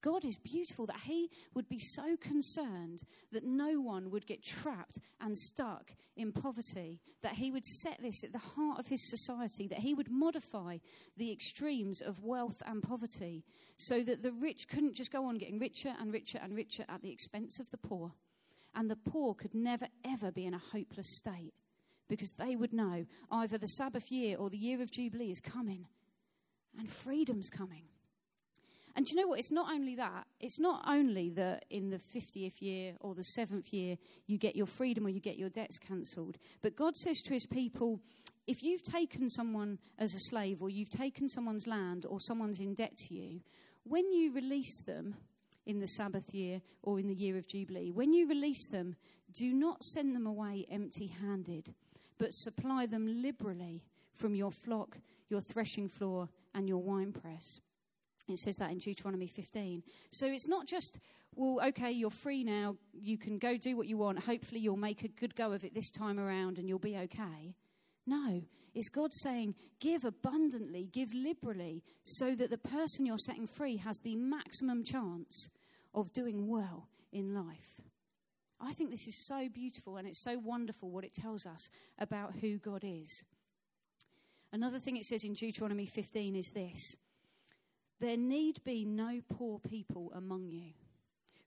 God 0.03 0.25
is 0.25 0.37
beautiful 0.37 0.85
that 0.87 0.99
He 1.05 1.29
would 1.53 1.69
be 1.69 1.79
so 1.79 2.17
concerned 2.17 3.03
that 3.31 3.45
no 3.45 3.79
one 3.79 4.11
would 4.11 4.27
get 4.27 4.43
trapped 4.43 4.99
and 5.21 5.37
stuck 5.37 5.95
in 6.17 6.33
poverty, 6.33 6.99
that 7.21 7.35
He 7.35 7.49
would 7.49 7.65
set 7.65 8.01
this 8.01 8.23
at 8.23 8.33
the 8.33 8.37
heart 8.37 8.79
of 8.79 8.87
His 8.87 9.09
society, 9.09 9.67
that 9.69 9.79
He 9.79 9.93
would 9.93 10.11
modify 10.11 10.77
the 11.15 11.31
extremes 11.31 12.01
of 12.01 12.21
wealth 12.21 12.61
and 12.65 12.83
poverty 12.83 13.45
so 13.77 14.03
that 14.03 14.21
the 14.21 14.33
rich 14.33 14.67
couldn't 14.67 14.95
just 14.95 15.11
go 15.11 15.25
on 15.25 15.37
getting 15.37 15.57
richer 15.57 15.93
and 15.99 16.11
richer 16.11 16.39
and 16.43 16.53
richer 16.53 16.83
at 16.89 17.01
the 17.01 17.11
expense 17.11 17.59
of 17.59 17.71
the 17.71 17.77
poor. 17.77 18.11
And 18.75 18.89
the 18.89 18.97
poor 18.97 19.33
could 19.33 19.55
never, 19.55 19.87
ever 20.03 20.31
be 20.31 20.45
in 20.45 20.53
a 20.53 20.61
hopeless 20.71 21.17
state 21.17 21.53
because 22.09 22.31
they 22.31 22.55
would 22.57 22.73
know 22.73 23.05
either 23.31 23.57
the 23.57 23.67
Sabbath 23.67 24.11
year 24.11 24.35
or 24.37 24.49
the 24.49 24.57
year 24.57 24.81
of 24.81 24.91
Jubilee 24.91 25.31
is 25.31 25.39
coming 25.39 25.87
and 26.77 26.89
freedom's 26.89 27.49
coming. 27.49 27.83
And 28.95 29.05
do 29.05 29.15
you 29.15 29.21
know 29.21 29.27
what? 29.27 29.39
It's 29.39 29.51
not 29.51 29.73
only 29.73 29.95
that. 29.95 30.27
It's 30.39 30.59
not 30.59 30.83
only 30.87 31.29
that 31.31 31.65
in 31.69 31.89
the 31.89 31.97
50th 31.97 32.61
year 32.61 32.93
or 33.01 33.15
the 33.15 33.23
seventh 33.23 33.73
year 33.73 33.97
you 34.27 34.37
get 34.37 34.55
your 34.55 34.67
freedom 34.67 35.05
or 35.07 35.09
you 35.09 35.19
get 35.19 35.37
your 35.37 35.49
debts 35.49 35.79
cancelled, 35.79 36.37
but 36.61 36.75
God 36.75 36.95
says 36.95 37.19
to 37.21 37.33
his 37.33 37.47
people, 37.47 37.99
if 38.45 38.61
you've 38.61 38.83
taken 38.83 39.29
someone 39.29 39.79
as 39.97 40.13
a 40.13 40.19
slave 40.19 40.61
or 40.61 40.69
you've 40.69 40.89
taken 40.89 41.27
someone's 41.27 41.65
land 41.65 42.05
or 42.07 42.19
someone's 42.19 42.59
in 42.59 42.75
debt 42.75 42.95
to 43.07 43.13
you, 43.13 43.41
when 43.83 44.11
you 44.11 44.31
release 44.33 44.81
them 44.85 45.15
in 45.65 45.79
the 45.79 45.87
Sabbath 45.87 46.33
year 46.33 46.61
or 46.83 46.99
in 46.99 47.07
the 47.07 47.15
year 47.15 47.37
of 47.37 47.47
Jubilee, 47.47 47.91
when 47.91 48.13
you 48.13 48.27
release 48.27 48.67
them, 48.67 48.95
do 49.33 49.53
not 49.53 49.83
send 49.83 50.15
them 50.15 50.27
away 50.27 50.65
empty 50.69 51.07
handed, 51.07 51.73
but 52.19 52.33
supply 52.33 52.85
them 52.85 53.21
liberally 53.21 53.83
from 54.13 54.35
your 54.35 54.51
flock, 54.51 54.97
your 55.29 55.41
threshing 55.41 55.89
floor, 55.89 56.29
and 56.53 56.67
your 56.67 56.81
winepress. 56.81 57.61
It 58.27 58.39
says 58.39 58.55
that 58.57 58.71
in 58.71 58.77
Deuteronomy 58.77 59.27
15. 59.27 59.83
So 60.11 60.27
it's 60.27 60.47
not 60.47 60.65
just, 60.67 60.97
well, 61.35 61.65
okay, 61.67 61.91
you're 61.91 62.09
free 62.09 62.43
now, 62.43 62.77
you 62.93 63.17
can 63.17 63.37
go 63.37 63.57
do 63.57 63.75
what 63.75 63.87
you 63.87 63.97
want, 63.97 64.19
hopefully 64.19 64.61
you'll 64.61 64.77
make 64.77 65.03
a 65.03 65.09
good 65.09 65.35
go 65.35 65.51
of 65.51 65.63
it 65.63 65.73
this 65.73 65.91
time 65.91 66.19
around 66.19 66.57
and 66.57 66.69
you'll 66.69 66.79
be 66.79 66.97
okay. 66.97 67.55
No, 68.05 68.41
it's 68.73 68.89
God 68.89 69.13
saying, 69.13 69.55
give 69.79 70.03
abundantly, 70.03 70.89
give 70.91 71.13
liberally, 71.13 71.83
so 72.03 72.35
that 72.35 72.49
the 72.49 72.57
person 72.57 73.05
you're 73.05 73.17
setting 73.17 73.47
free 73.47 73.77
has 73.77 73.97
the 74.03 74.15
maximum 74.15 74.83
chance 74.83 75.47
of 75.93 76.11
doing 76.13 76.47
well 76.47 76.87
in 77.11 77.33
life. 77.33 77.81
I 78.59 78.73
think 78.73 78.91
this 78.91 79.07
is 79.07 79.27
so 79.27 79.49
beautiful 79.53 79.97
and 79.97 80.07
it's 80.07 80.23
so 80.23 80.39
wonderful 80.39 80.89
what 80.89 81.03
it 81.03 81.13
tells 81.13 81.45
us 81.45 81.69
about 81.99 82.35
who 82.41 82.57
God 82.57 82.83
is. 82.83 83.23
Another 84.51 84.79
thing 84.79 84.97
it 84.97 85.05
says 85.05 85.23
in 85.23 85.33
Deuteronomy 85.33 85.85
15 85.85 86.35
is 86.35 86.51
this 86.53 86.95
there 87.99 88.17
need 88.17 88.63
be 88.63 88.85
no 88.85 89.21
poor 89.29 89.59
people 89.59 90.11
among 90.15 90.49
you. 90.49 90.73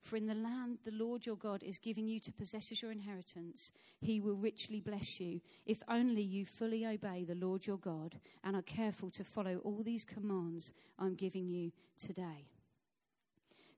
For 0.07 0.17
in 0.17 0.27
the 0.27 0.35
land 0.35 0.79
the 0.85 0.93
Lord 0.93 1.27
your 1.27 1.37
God 1.37 1.65
is 1.65 1.79
giving 1.79 2.07
you 2.07 2.21
to 2.21 2.33
possess 2.33 2.71
as 2.71 2.81
your 2.81 2.93
inheritance, 2.93 3.73
he 4.01 4.21
will 4.21 4.37
richly 4.37 4.81
bless 4.81 5.19
you, 5.19 5.41
if 5.67 5.83
only 5.89 6.23
you 6.23 6.47
fully 6.47 6.87
obey 6.87 7.25
the 7.25 7.35
Lord 7.35 7.67
your 7.67 7.79
God 7.79 8.15
and 8.45 8.55
are 8.55 8.63
careful 8.63 9.11
to 9.11 9.25
follow 9.25 9.57
all 9.65 9.83
these 9.83 10.05
commands 10.05 10.71
I'm 10.99 11.17
giving 11.17 11.49
you 11.49 11.73
today. 11.99 12.47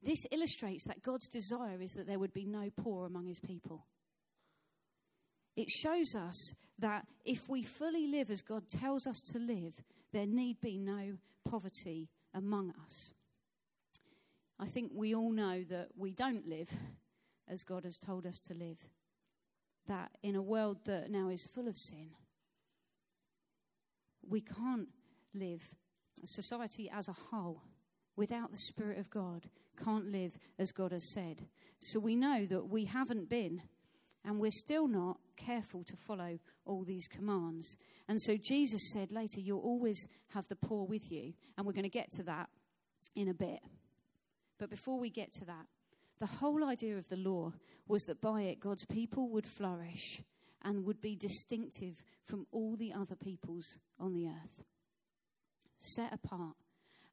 This 0.03 0.27
illustrates 0.31 0.85
that 0.85 1.03
God's 1.03 1.29
desire 1.29 1.81
is 1.81 1.93
that 1.93 2.07
there 2.07 2.19
would 2.19 2.35
be 2.35 2.45
no 2.45 2.71
poor 2.77 3.07
among 3.07 3.27
his 3.27 3.41
people. 3.41 3.87
It 5.57 5.71
shows 5.71 6.15
us 6.15 6.55
that 6.79 7.07
if 7.25 7.49
we 7.49 7.63
fully 7.63 8.07
live 8.07 8.31
as 8.31 8.43
God 8.43 8.69
tells 8.69 9.07
us 9.07 9.21
to 9.33 9.39
live, 9.39 9.75
there 10.13 10.27
need 10.27 10.61
be 10.61 10.79
no 10.79 11.15
poverty 11.45 12.11
among 12.35 12.73
us. 12.85 13.11
I 14.59 14.67
think 14.67 14.93
we 14.95 15.15
all 15.15 15.31
know 15.31 15.65
that 15.69 15.89
we 15.97 16.13
don't 16.13 16.47
live 16.47 16.71
as 17.49 17.65
God 17.65 17.85
has 17.85 17.99
told 17.99 18.27
us 18.27 18.39
to 18.41 18.55
live. 18.55 18.79
That 19.87 20.11
in 20.23 20.37
a 20.37 20.43
world 20.43 20.79
that 20.85 21.11
now 21.11 21.29
is 21.29 21.47
full 21.47 21.69
of 21.69 21.79
sin, 21.79 22.11
we 24.29 24.41
can't 24.41 24.89
live, 25.35 25.63
society 26.25 26.91
as 26.91 27.09
a 27.09 27.13
whole, 27.13 27.63
without 28.17 28.51
the 28.51 28.59
Spirit 28.59 28.99
of 28.99 29.09
God, 29.09 29.49
can't 29.83 30.11
live 30.11 30.39
as 30.59 30.73
God 30.73 30.93
has 30.93 31.05
said. 31.05 31.47
So 31.81 32.01
we 32.01 32.17
know 32.17 32.45
that 32.47 32.69
we 32.69 32.85
haven't 32.85 33.29
been, 33.29 33.63
and 34.29 34.39
we're 34.39 34.51
still 34.51 34.87
not 34.87 35.17
careful 35.39 35.83
to 35.85 35.97
follow 35.97 36.39
all 36.67 36.85
these 36.85 37.09
commands. 37.09 37.79
And 38.09 38.21
so 38.21 38.37
Jesus 38.37 38.93
said 38.93 39.11
later, 39.11 39.41
You'll 39.41 39.61
always 39.61 40.07
have 40.35 40.47
the 40.49 40.57
poor 40.57 40.87
with 40.87 41.11
you. 41.11 41.33
And 41.57 41.67
we're 41.67 41.73
going 41.73 41.85
to 41.85 41.89
get 41.89 42.11
to 42.13 42.23
that 42.25 42.51
in 43.17 43.29
a 43.29 43.35
bit. 43.35 43.61
But 44.59 44.69
before 44.69 45.01
we 45.01 45.09
get 45.09 45.33
to 45.33 45.47
that, 45.47 45.65
the 46.21 46.27
whole 46.27 46.63
idea 46.63 46.99
of 46.99 47.09
the 47.09 47.17
law 47.17 47.53
was 47.87 48.03
that 48.03 48.21
by 48.21 48.43
it, 48.43 48.61
God's 48.61 48.85
people 48.85 49.31
would 49.31 49.47
flourish 49.47 50.21
and 50.63 50.85
would 50.85 51.01
be 51.01 51.17
distinctive 51.17 52.03
from 52.27 52.47
all 52.53 52.77
the 52.77 52.93
other 52.93 53.17
peoples 53.17 53.79
on 53.99 54.13
the 54.13 54.27
earth. 54.27 54.65
Set 55.79 56.13
apart. 56.13 56.57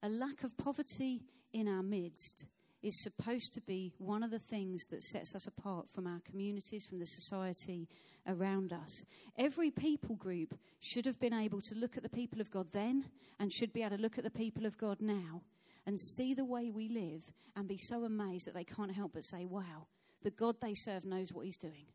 A 0.04 0.10
lack 0.10 0.44
of 0.44 0.58
poverty 0.58 1.22
in 1.54 1.70
our 1.70 1.84
midst 1.84 2.44
is 2.86 3.02
supposed 3.02 3.52
to 3.54 3.62
be 3.62 3.92
one 3.98 4.22
of 4.22 4.30
the 4.30 4.40
things 4.40 4.86
that 4.92 5.02
sets 5.02 5.34
us 5.34 5.48
apart 5.48 5.88
from 5.92 6.06
our 6.06 6.20
communities, 6.20 6.86
from 6.86 7.00
the 7.00 7.08
society 7.08 7.90
around 8.28 8.72
us. 8.72 9.04
Every 9.38 9.72
people 9.72 10.16
group 10.16 10.54
should 10.80 11.08
have 11.08 11.20
been 11.20 11.34
able 11.34 11.62
to 11.62 11.76
look 11.76 11.98
at 11.98 12.04
the 12.04 12.10
people 12.10 12.42
of 12.42 12.52
God 12.52 12.68
then 12.74 13.06
and 13.40 13.52
should 13.52 13.74
be 13.74 13.82
able 13.82 13.98
to 13.98 14.02
look 14.02 14.20
at 14.20 14.24
the 14.24 14.30
people 14.30 14.68
of 14.68 14.78
God 14.78 15.02
now 15.02 15.42
and 15.88 16.00
see 16.00 16.36
the 16.36 16.46
way 16.46 16.70
we 16.70 16.88
live 16.88 17.24
and 17.56 17.68
be 17.68 17.78
so 17.78 18.04
amazed 18.04 18.46
that 18.46 18.54
they 18.54 18.64
can't 18.64 18.94
help 18.94 19.14
but 19.14 19.24
say, 19.24 19.46
wow, 19.46 19.88
the 20.22 20.32
God 20.32 20.56
they 20.62 20.76
serve 20.76 21.06
knows 21.06 21.34
what 21.34 21.46
he's 21.46 21.58
doing. 21.58 21.88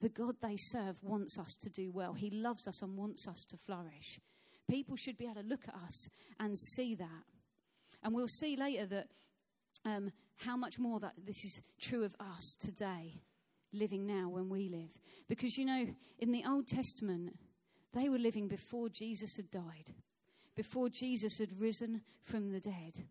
The 0.00 0.08
God 0.08 0.36
they 0.42 0.56
serve 0.56 0.96
wants 1.02 1.38
us 1.38 1.54
to 1.62 1.68
do 1.68 1.90
well. 1.92 2.14
He 2.14 2.30
loves 2.30 2.66
us 2.66 2.80
and 2.82 2.96
wants 2.96 3.28
us 3.28 3.44
to 3.50 3.56
flourish. 3.58 4.20
People 4.70 4.96
should 4.96 5.18
be 5.18 5.24
able 5.24 5.42
to 5.42 5.48
look 5.48 5.68
at 5.68 5.74
us 5.74 6.08
and 6.40 6.58
see 6.58 6.94
that. 6.94 7.24
And 8.02 8.14
we'll 8.14 8.28
see 8.28 8.56
later 8.56 8.86
that 8.86 9.08
um, 9.84 10.10
how 10.36 10.56
much 10.56 10.78
more 10.78 11.00
that 11.00 11.14
this 11.26 11.44
is 11.44 11.60
true 11.80 12.04
of 12.04 12.14
us 12.20 12.56
today, 12.58 13.20
living 13.72 14.06
now 14.06 14.28
when 14.28 14.48
we 14.48 14.68
live. 14.68 14.90
Because, 15.28 15.56
you 15.56 15.64
know, 15.64 15.86
in 16.18 16.32
the 16.32 16.44
Old 16.48 16.68
Testament, 16.68 17.36
they 17.92 18.08
were 18.08 18.18
living 18.18 18.48
before 18.48 18.88
Jesus 18.88 19.36
had 19.36 19.50
died, 19.50 19.94
before 20.56 20.88
Jesus 20.88 21.38
had 21.38 21.60
risen 21.60 22.02
from 22.22 22.50
the 22.50 22.60
dead. 22.60 23.04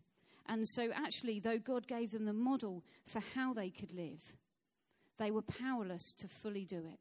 And 0.46 0.68
so, 0.68 0.90
actually, 0.94 1.40
though 1.40 1.58
God 1.58 1.86
gave 1.86 2.10
them 2.10 2.26
the 2.26 2.32
model 2.32 2.84
for 3.06 3.22
how 3.34 3.54
they 3.54 3.70
could 3.70 3.94
live, 3.94 4.20
they 5.18 5.30
were 5.30 5.42
powerless 5.42 6.12
to 6.18 6.28
fully 6.28 6.64
do 6.64 6.78
it 6.78 6.98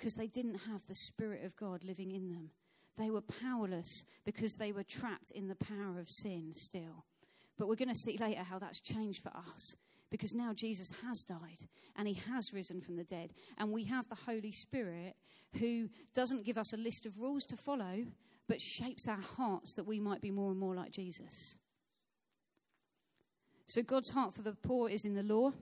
because 0.00 0.14
they 0.14 0.28
didn't 0.28 0.60
have 0.70 0.86
the 0.86 0.94
Spirit 0.94 1.44
of 1.44 1.56
God 1.56 1.84
living 1.84 2.10
in 2.10 2.30
them. 2.30 2.50
They 2.96 3.10
were 3.10 3.20
powerless 3.20 4.04
because 4.24 4.54
they 4.54 4.72
were 4.72 4.82
trapped 4.82 5.30
in 5.30 5.48
the 5.48 5.54
power 5.54 5.98
of 5.98 6.08
sin 6.08 6.52
still. 6.54 7.04
But 7.60 7.68
we're 7.68 7.76
going 7.76 7.92
to 7.92 7.94
see 7.94 8.16
later 8.16 8.42
how 8.42 8.58
that's 8.58 8.80
changed 8.80 9.22
for 9.22 9.28
us 9.36 9.76
because 10.10 10.32
now 10.32 10.54
Jesus 10.54 10.90
has 11.04 11.22
died 11.24 11.68
and 11.94 12.08
he 12.08 12.14
has 12.14 12.54
risen 12.54 12.80
from 12.80 12.96
the 12.96 13.04
dead. 13.04 13.34
And 13.58 13.70
we 13.70 13.84
have 13.84 14.08
the 14.08 14.14
Holy 14.14 14.50
Spirit 14.50 15.14
who 15.58 15.90
doesn't 16.14 16.46
give 16.46 16.56
us 16.56 16.72
a 16.72 16.78
list 16.78 17.04
of 17.04 17.18
rules 17.18 17.44
to 17.44 17.58
follow, 17.58 18.06
but 18.48 18.62
shapes 18.62 19.06
our 19.06 19.20
hearts 19.20 19.74
that 19.74 19.86
we 19.86 20.00
might 20.00 20.22
be 20.22 20.30
more 20.30 20.50
and 20.50 20.58
more 20.58 20.74
like 20.74 20.90
Jesus. 20.90 21.56
So 23.66 23.82
God's 23.82 24.08
heart 24.08 24.34
for 24.34 24.40
the 24.40 24.54
poor 24.54 24.88
is 24.88 25.04
in 25.04 25.14
the 25.14 25.22
law. 25.22 25.52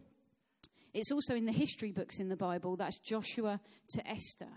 It's 0.95 1.11
also 1.11 1.35
in 1.35 1.47
the 1.47 1.53
history 1.53 1.91
books 1.91 2.21
in 2.21 2.29
the 2.29 2.37
Bible. 2.37 2.77
That's 2.77 3.01
Joshua 3.01 3.61
to 3.89 4.09
Esther, 4.09 4.53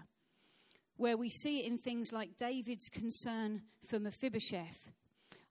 where 0.96 1.18
we 1.18 1.30
see 1.30 1.62
it 1.62 1.66
in 1.66 1.80
things 1.80 2.12
like 2.14 2.38
David's 2.38 2.88
concern 2.88 3.64
for 3.90 3.98
Mephibosheth 3.98 4.92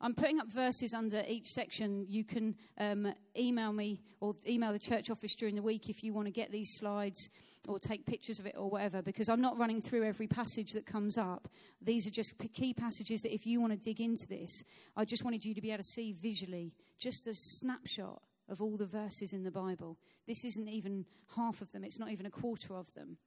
I'm 0.00 0.14
putting 0.14 0.40
up 0.40 0.50
verses 0.50 0.94
under 0.94 1.22
each 1.28 1.52
section. 1.52 2.06
You 2.08 2.24
can 2.24 2.56
um, 2.78 3.12
email 3.36 3.72
me 3.72 4.00
or 4.20 4.34
email 4.48 4.72
the 4.72 4.78
church 4.78 5.10
office 5.10 5.34
during 5.34 5.54
the 5.54 5.62
week 5.62 5.90
if 5.90 6.02
you 6.02 6.14
want 6.14 6.26
to 6.26 6.32
get 6.32 6.50
these 6.50 6.74
slides 6.74 7.28
or 7.68 7.78
take 7.78 8.06
pictures 8.06 8.38
of 8.38 8.46
it 8.46 8.54
or 8.56 8.70
whatever, 8.70 9.02
because 9.02 9.28
I'm 9.28 9.42
not 9.42 9.58
running 9.58 9.82
through 9.82 10.04
every 10.04 10.26
passage 10.26 10.72
that 10.72 10.86
comes 10.86 11.18
up. 11.18 11.48
These 11.82 12.06
are 12.06 12.10
just 12.10 12.34
key 12.54 12.72
passages 12.72 13.20
that 13.22 13.34
if 13.34 13.46
you 13.46 13.60
want 13.60 13.72
to 13.74 13.78
dig 13.78 14.00
into 14.00 14.26
this, 14.26 14.64
I 14.96 15.04
just 15.04 15.24
wanted 15.24 15.44
you 15.44 15.54
to 15.54 15.60
be 15.60 15.70
able 15.70 15.82
to 15.82 15.88
see 15.88 16.12
visually 16.12 16.72
just 16.98 17.26
a 17.26 17.34
snapshot 17.34 18.22
of 18.48 18.62
all 18.62 18.78
the 18.78 18.86
verses 18.86 19.34
in 19.34 19.44
the 19.44 19.50
Bible. 19.50 19.98
This 20.26 20.44
isn't 20.44 20.68
even 20.68 21.04
half 21.36 21.60
of 21.60 21.70
them, 21.72 21.84
it's 21.84 21.98
not 21.98 22.10
even 22.10 22.24
a 22.24 22.30
quarter 22.30 22.74
of 22.74 22.92
them. 22.94 23.18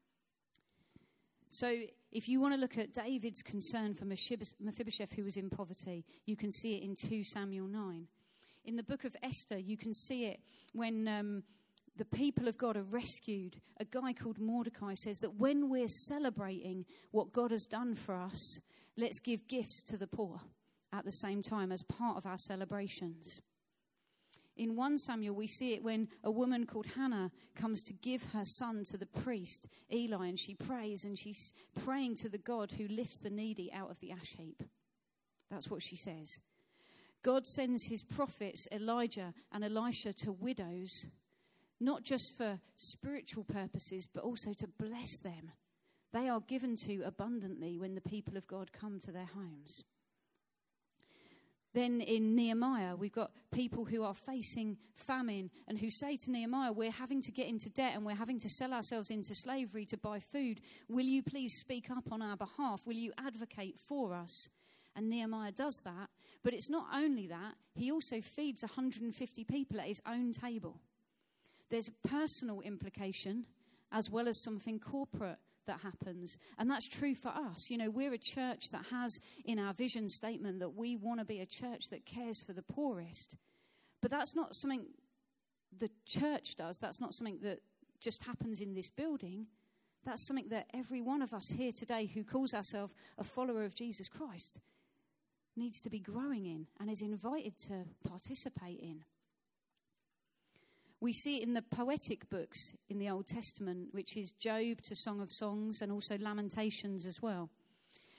So, 1.53 1.71
if 2.11 2.27
you 2.27 2.41
want 2.41 2.55
to 2.55 2.59
look 2.59 2.79
at 2.79 2.93
David's 2.93 3.43
concern 3.43 3.93
for 3.93 4.05
Mephibosheth, 4.05 5.11
who 5.11 5.23
was 5.23 5.37
in 5.37 5.51
poverty, 5.51 6.03
you 6.25 6.35
can 6.35 6.51
see 6.51 6.77
it 6.77 6.81
in 6.81 6.95
2 6.95 7.23
Samuel 7.23 7.67
9. 7.67 8.07
In 8.65 8.75
the 8.75 8.81
book 8.81 9.03
of 9.03 9.15
Esther, 9.21 9.59
you 9.59 9.77
can 9.77 9.93
see 9.93 10.25
it 10.25 10.39
when 10.73 11.07
um, 11.07 11.43
the 11.95 12.05
people 12.05 12.47
of 12.47 12.57
God 12.57 12.75
are 12.75 12.81
rescued. 12.81 13.61
A 13.79 13.85
guy 13.85 14.13
called 14.13 14.39
Mordecai 14.39 14.95
says 14.95 15.19
that 15.19 15.35
when 15.35 15.69
we're 15.69 15.89
celebrating 15.89 16.85
what 17.11 17.31
God 17.31 17.51
has 17.51 17.67
done 17.67 17.93
for 17.93 18.15
us, 18.15 18.59
let's 18.97 19.19
give 19.19 19.47
gifts 19.47 19.83
to 19.83 19.95
the 19.95 20.07
poor 20.07 20.41
at 20.91 21.05
the 21.05 21.11
same 21.11 21.43
time 21.43 21.71
as 21.71 21.83
part 21.83 22.17
of 22.17 22.25
our 22.25 22.39
celebrations. 22.39 23.41
In 24.55 24.75
1 24.75 24.99
Samuel, 24.99 25.35
we 25.35 25.47
see 25.47 25.73
it 25.73 25.83
when 25.83 26.07
a 26.23 26.29
woman 26.29 26.67
called 26.67 26.85
Hannah 26.95 27.31
comes 27.55 27.81
to 27.83 27.93
give 27.93 28.21
her 28.33 28.45
son 28.45 28.83
to 28.85 28.97
the 28.97 29.07
priest, 29.07 29.67
Eli, 29.91 30.27
and 30.27 30.39
she 30.39 30.53
prays 30.53 31.03
and 31.05 31.17
she's 31.17 31.53
praying 31.83 32.17
to 32.17 32.29
the 32.29 32.37
God 32.37 32.71
who 32.71 32.87
lifts 32.87 33.19
the 33.19 33.31
needy 33.31 33.71
out 33.73 33.89
of 33.89 33.99
the 33.99 34.11
ash 34.11 34.35
heap. 34.37 34.61
That's 35.49 35.69
what 35.69 35.81
she 35.81 35.95
says. 35.95 36.39
God 37.23 37.47
sends 37.47 37.85
his 37.85 38.03
prophets, 38.03 38.67
Elijah 38.71 39.33
and 39.51 39.63
Elisha, 39.63 40.13
to 40.13 40.31
widows, 40.31 41.05
not 41.79 42.03
just 42.03 42.37
for 42.37 42.59
spiritual 42.75 43.45
purposes, 43.45 44.07
but 44.13 44.23
also 44.23 44.53
to 44.53 44.67
bless 44.67 45.19
them. 45.19 45.51
They 46.11 46.29
are 46.29 46.41
given 46.41 46.75
to 46.85 47.01
abundantly 47.01 47.79
when 47.79 47.95
the 47.95 48.01
people 48.01 48.37
of 48.37 48.45
God 48.45 48.71
come 48.71 48.99
to 48.99 49.11
their 49.11 49.29
homes. 49.33 49.83
Then 51.73 52.01
in 52.01 52.35
Nehemiah, 52.35 52.95
we've 52.95 53.11
got 53.11 53.31
people 53.51 53.85
who 53.85 54.03
are 54.03 54.13
facing 54.13 54.77
famine 54.95 55.49
and 55.67 55.77
who 55.77 55.89
say 55.89 56.17
to 56.17 56.31
Nehemiah, 56.31 56.71
We're 56.71 56.91
having 56.91 57.21
to 57.23 57.31
get 57.31 57.47
into 57.47 57.69
debt 57.69 57.93
and 57.95 58.05
we're 58.05 58.15
having 58.15 58.39
to 58.41 58.49
sell 58.49 58.73
ourselves 58.73 59.09
into 59.09 59.33
slavery 59.33 59.85
to 59.87 59.97
buy 59.97 60.19
food. 60.19 60.61
Will 60.87 61.05
you 61.05 61.23
please 61.23 61.55
speak 61.59 61.89
up 61.89 62.11
on 62.11 62.21
our 62.21 62.37
behalf? 62.37 62.81
Will 62.85 62.95
you 62.95 63.11
advocate 63.17 63.79
for 63.87 64.13
us? 64.13 64.47
And 64.95 65.09
Nehemiah 65.09 65.51
does 65.51 65.81
that. 65.85 66.09
But 66.43 66.53
it's 66.53 66.69
not 66.69 66.85
only 66.93 67.27
that, 67.27 67.55
he 67.73 67.91
also 67.91 68.21
feeds 68.21 68.61
150 68.61 69.43
people 69.45 69.79
at 69.79 69.87
his 69.87 70.01
own 70.07 70.33
table. 70.33 70.79
There's 71.71 71.89
a 71.89 72.07
personal 72.07 72.61
implication 72.61 73.45
as 73.91 74.09
well 74.11 74.27
as 74.27 74.43
something 74.43 74.79
corporate 74.79 75.39
that 75.65 75.79
happens. 75.81 76.37
And 76.57 76.69
that's 76.69 76.87
true 76.87 77.15
for 77.15 77.29
us. 77.29 77.69
You 77.69 77.77
know, 77.77 77.89
we're 77.89 78.13
a 78.13 78.17
church 78.17 78.69
that 78.71 78.85
has 78.91 79.19
in 79.45 79.59
our 79.59 79.73
vision 79.73 80.09
statement 80.09 80.59
that 80.59 80.75
we 80.75 80.95
want 80.95 81.19
to 81.19 81.25
be 81.25 81.39
a 81.39 81.45
church 81.45 81.89
that 81.89 82.05
cares 82.05 82.41
for 82.41 82.53
the 82.53 82.61
poorest. 82.61 83.35
But 84.01 84.11
that's 84.11 84.35
not 84.35 84.55
something 84.55 84.85
the 85.79 85.89
church 86.05 86.55
does, 86.55 86.77
that's 86.77 87.01
not 87.01 87.13
something 87.13 87.39
that 87.41 87.59
just 87.99 88.23
happens 88.23 88.61
in 88.61 88.73
this 88.73 88.89
building. 88.89 89.47
That's 90.05 90.27
something 90.27 90.49
that 90.49 90.67
every 90.73 91.01
one 91.01 91.21
of 91.21 91.33
us 91.33 91.49
here 91.49 91.71
today 91.71 92.05
who 92.13 92.25
calls 92.25 92.53
ourselves 92.53 92.93
a 93.17 93.23
follower 93.23 93.63
of 93.63 93.73
Jesus 93.73 94.09
Christ 94.09 94.59
needs 95.55 95.79
to 95.81 95.89
be 95.89 95.99
growing 95.99 96.45
in 96.45 96.67
and 96.79 96.89
is 96.89 97.01
invited 97.01 97.57
to 97.59 97.85
participate 98.03 98.79
in. 98.79 99.05
We 101.03 101.11
see 101.11 101.35
it 101.35 101.43
in 101.43 101.53
the 101.53 101.61
poetic 101.61 102.29
books 102.29 102.71
in 102.87 102.97
the 102.97 103.09
Old 103.09 103.27
Testament, 103.27 103.89
which 103.91 104.15
is 104.15 104.31
Job 104.31 104.79
to 104.83 104.95
Song 104.95 105.19
of 105.19 105.33
Songs 105.33 105.81
and 105.81 105.91
also 105.91 106.17
Lamentations 106.17 107.05
as 107.05 107.21
well. 107.21 107.49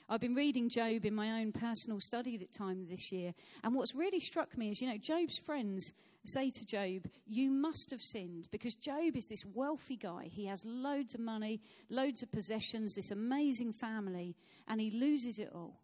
I've 0.07 0.21
been 0.21 0.35
reading 0.35 0.69
Job 0.69 1.03
in 1.03 1.15
my 1.15 1.41
own 1.41 1.51
personal 1.51 1.99
study 1.99 2.37
that 2.37 2.53
time 2.53 2.85
this 2.87 3.11
year, 3.11 3.33
and 3.63 3.73
what's 3.73 3.95
really 3.95 4.19
struck 4.19 4.55
me 4.55 4.69
is, 4.69 4.81
you 4.81 4.87
know, 4.87 4.99
Job's 4.99 5.39
friends 5.39 5.93
say 6.25 6.51
to 6.51 6.63
Job, 6.63 7.07
You 7.25 7.49
must 7.49 7.89
have 7.89 8.03
sinned, 8.03 8.49
because 8.51 8.75
Job 8.75 9.15
is 9.15 9.25
this 9.25 9.45
wealthy 9.47 9.97
guy. 9.97 10.29
He 10.31 10.45
has 10.45 10.63
loads 10.63 11.15
of 11.15 11.21
money, 11.21 11.61
loads 11.89 12.21
of 12.21 12.31
possessions, 12.31 12.93
this 12.93 13.09
amazing 13.09 13.73
family, 13.73 14.35
and 14.67 14.79
he 14.79 14.91
loses 14.91 15.39
it 15.39 15.49
all. 15.55 15.81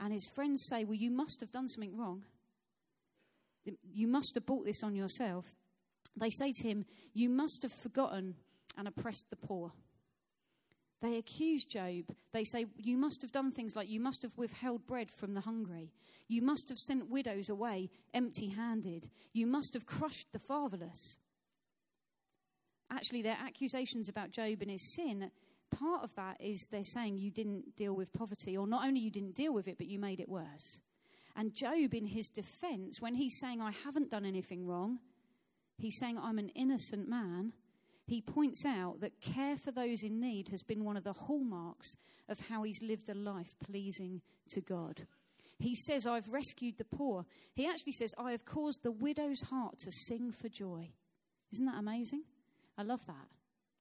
And 0.00 0.12
his 0.12 0.26
friends 0.26 0.66
say, 0.66 0.82
Well, 0.82 0.94
you 0.94 1.12
must 1.12 1.40
have 1.42 1.52
done 1.52 1.68
something 1.68 1.96
wrong. 1.96 2.24
You 3.84 4.08
must 4.08 4.34
have 4.34 4.46
bought 4.46 4.64
this 4.64 4.82
on 4.82 4.96
yourself. 4.96 5.54
They 6.16 6.30
say 6.30 6.52
to 6.52 6.62
him, 6.62 6.84
You 7.12 7.28
must 7.28 7.62
have 7.62 7.72
forgotten 7.72 8.34
and 8.76 8.88
oppressed 8.88 9.30
the 9.30 9.36
poor. 9.36 9.72
They 11.00 11.16
accuse 11.16 11.64
Job. 11.64 12.04
They 12.32 12.44
say, 12.44 12.66
You 12.76 12.96
must 12.96 13.22
have 13.22 13.32
done 13.32 13.50
things 13.50 13.74
like 13.74 13.88
you 13.88 14.00
must 14.00 14.22
have 14.22 14.36
withheld 14.36 14.86
bread 14.86 15.10
from 15.10 15.34
the 15.34 15.40
hungry. 15.40 15.90
You 16.28 16.42
must 16.42 16.68
have 16.68 16.78
sent 16.78 17.10
widows 17.10 17.48
away 17.48 17.90
empty 18.14 18.48
handed. 18.48 19.10
You 19.32 19.46
must 19.46 19.74
have 19.74 19.84
crushed 19.84 20.28
the 20.32 20.38
fatherless. 20.38 21.18
Actually, 22.90 23.22
their 23.22 23.38
accusations 23.42 24.08
about 24.08 24.30
Job 24.30 24.60
and 24.60 24.70
his 24.70 24.94
sin, 24.94 25.30
part 25.70 26.04
of 26.04 26.14
that 26.14 26.36
is 26.40 26.66
they're 26.70 26.84
saying 26.84 27.16
you 27.16 27.30
didn't 27.30 27.74
deal 27.74 27.94
with 27.94 28.12
poverty, 28.12 28.56
or 28.56 28.66
not 28.66 28.84
only 28.84 29.00
you 29.00 29.10
didn't 29.10 29.34
deal 29.34 29.52
with 29.52 29.66
it, 29.66 29.78
but 29.78 29.88
you 29.88 29.98
made 29.98 30.20
it 30.20 30.28
worse. 30.28 30.78
And 31.34 31.54
Job, 31.54 31.94
in 31.94 32.06
his 32.06 32.28
defense, 32.28 33.00
when 33.00 33.14
he's 33.14 33.38
saying, 33.40 33.60
I 33.60 33.72
haven't 33.84 34.10
done 34.10 34.26
anything 34.26 34.66
wrong, 34.66 34.98
He's 35.82 35.98
saying, 35.98 36.16
I'm 36.16 36.38
an 36.38 36.50
innocent 36.50 37.08
man. 37.08 37.52
He 38.06 38.20
points 38.20 38.64
out 38.64 39.00
that 39.00 39.20
care 39.20 39.56
for 39.56 39.72
those 39.72 40.04
in 40.04 40.20
need 40.20 40.48
has 40.50 40.62
been 40.62 40.84
one 40.84 40.96
of 40.96 41.02
the 41.02 41.12
hallmarks 41.12 41.96
of 42.28 42.38
how 42.48 42.62
he's 42.62 42.80
lived 42.80 43.08
a 43.08 43.14
life 43.14 43.56
pleasing 43.58 44.22
to 44.50 44.60
God. 44.60 45.08
He 45.58 45.74
says, 45.74 46.06
I've 46.06 46.28
rescued 46.28 46.78
the 46.78 46.84
poor. 46.84 47.26
He 47.56 47.68
actually 47.68 47.94
says, 47.94 48.14
I 48.16 48.30
have 48.30 48.44
caused 48.44 48.84
the 48.84 48.92
widow's 48.92 49.40
heart 49.50 49.80
to 49.80 49.90
sing 49.90 50.30
for 50.30 50.48
joy. 50.48 50.90
Isn't 51.52 51.66
that 51.66 51.78
amazing? 51.78 52.22
I 52.78 52.84
love 52.84 53.04
that. 53.06 53.26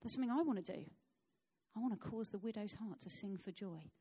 That's 0.01 0.15
something 0.15 0.31
I 0.31 0.41
want 0.41 0.65
to 0.65 0.73
do. 0.73 0.83
I 1.77 1.79
want 1.79 1.93
to 1.93 2.09
cause 2.09 2.29
the 2.29 2.39
widow's 2.39 2.73
heart 2.73 2.99
to 3.01 3.11
sing 3.11 3.37
for 3.37 3.51
joy 3.51 3.91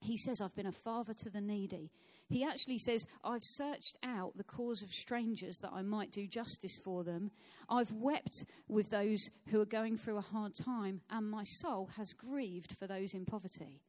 he 0.00 0.16
says, 0.16 0.40
I've 0.40 0.54
been 0.54 0.66
a 0.66 0.72
father 0.72 1.12
to 1.14 1.30
the 1.30 1.40
needy. 1.40 1.90
He 2.28 2.44
actually 2.44 2.78
says, 2.78 3.06
I've 3.22 3.44
searched 3.44 3.98
out 4.02 4.36
the 4.36 4.44
cause 4.44 4.82
of 4.82 4.90
strangers 4.90 5.58
that 5.58 5.72
I 5.74 5.82
might 5.82 6.10
do 6.10 6.26
justice 6.26 6.78
for 6.82 7.04
them. 7.04 7.30
I've 7.68 7.92
wept 7.92 8.44
with 8.68 8.90
those 8.90 9.28
who 9.48 9.60
are 9.60 9.66
going 9.66 9.96
through 9.98 10.16
a 10.16 10.22
hard 10.22 10.54
time, 10.54 11.02
and 11.10 11.30
my 11.30 11.44
soul 11.44 11.90
has 11.96 12.12
grieved 12.12 12.76
for 12.78 12.86
those 12.86 13.14
in 13.14 13.26
poverty. 13.26 13.82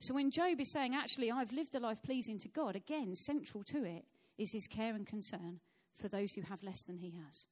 So 0.00 0.14
when 0.14 0.32
Job 0.32 0.58
is 0.58 0.72
saying, 0.72 0.96
actually, 0.96 1.30
I've 1.30 1.52
lived 1.52 1.74
a 1.76 1.80
life 1.80 2.02
pleasing 2.02 2.38
to 2.40 2.48
God, 2.48 2.74
again, 2.74 3.14
central 3.14 3.62
to 3.64 3.84
it 3.84 4.04
is 4.36 4.50
his 4.52 4.66
care 4.66 4.94
and 4.94 5.06
concern 5.06 5.60
for 5.94 6.08
those 6.08 6.32
who 6.32 6.42
have 6.42 6.62
less 6.64 6.82
than 6.82 6.96
he 6.96 7.10
has. 7.24 7.46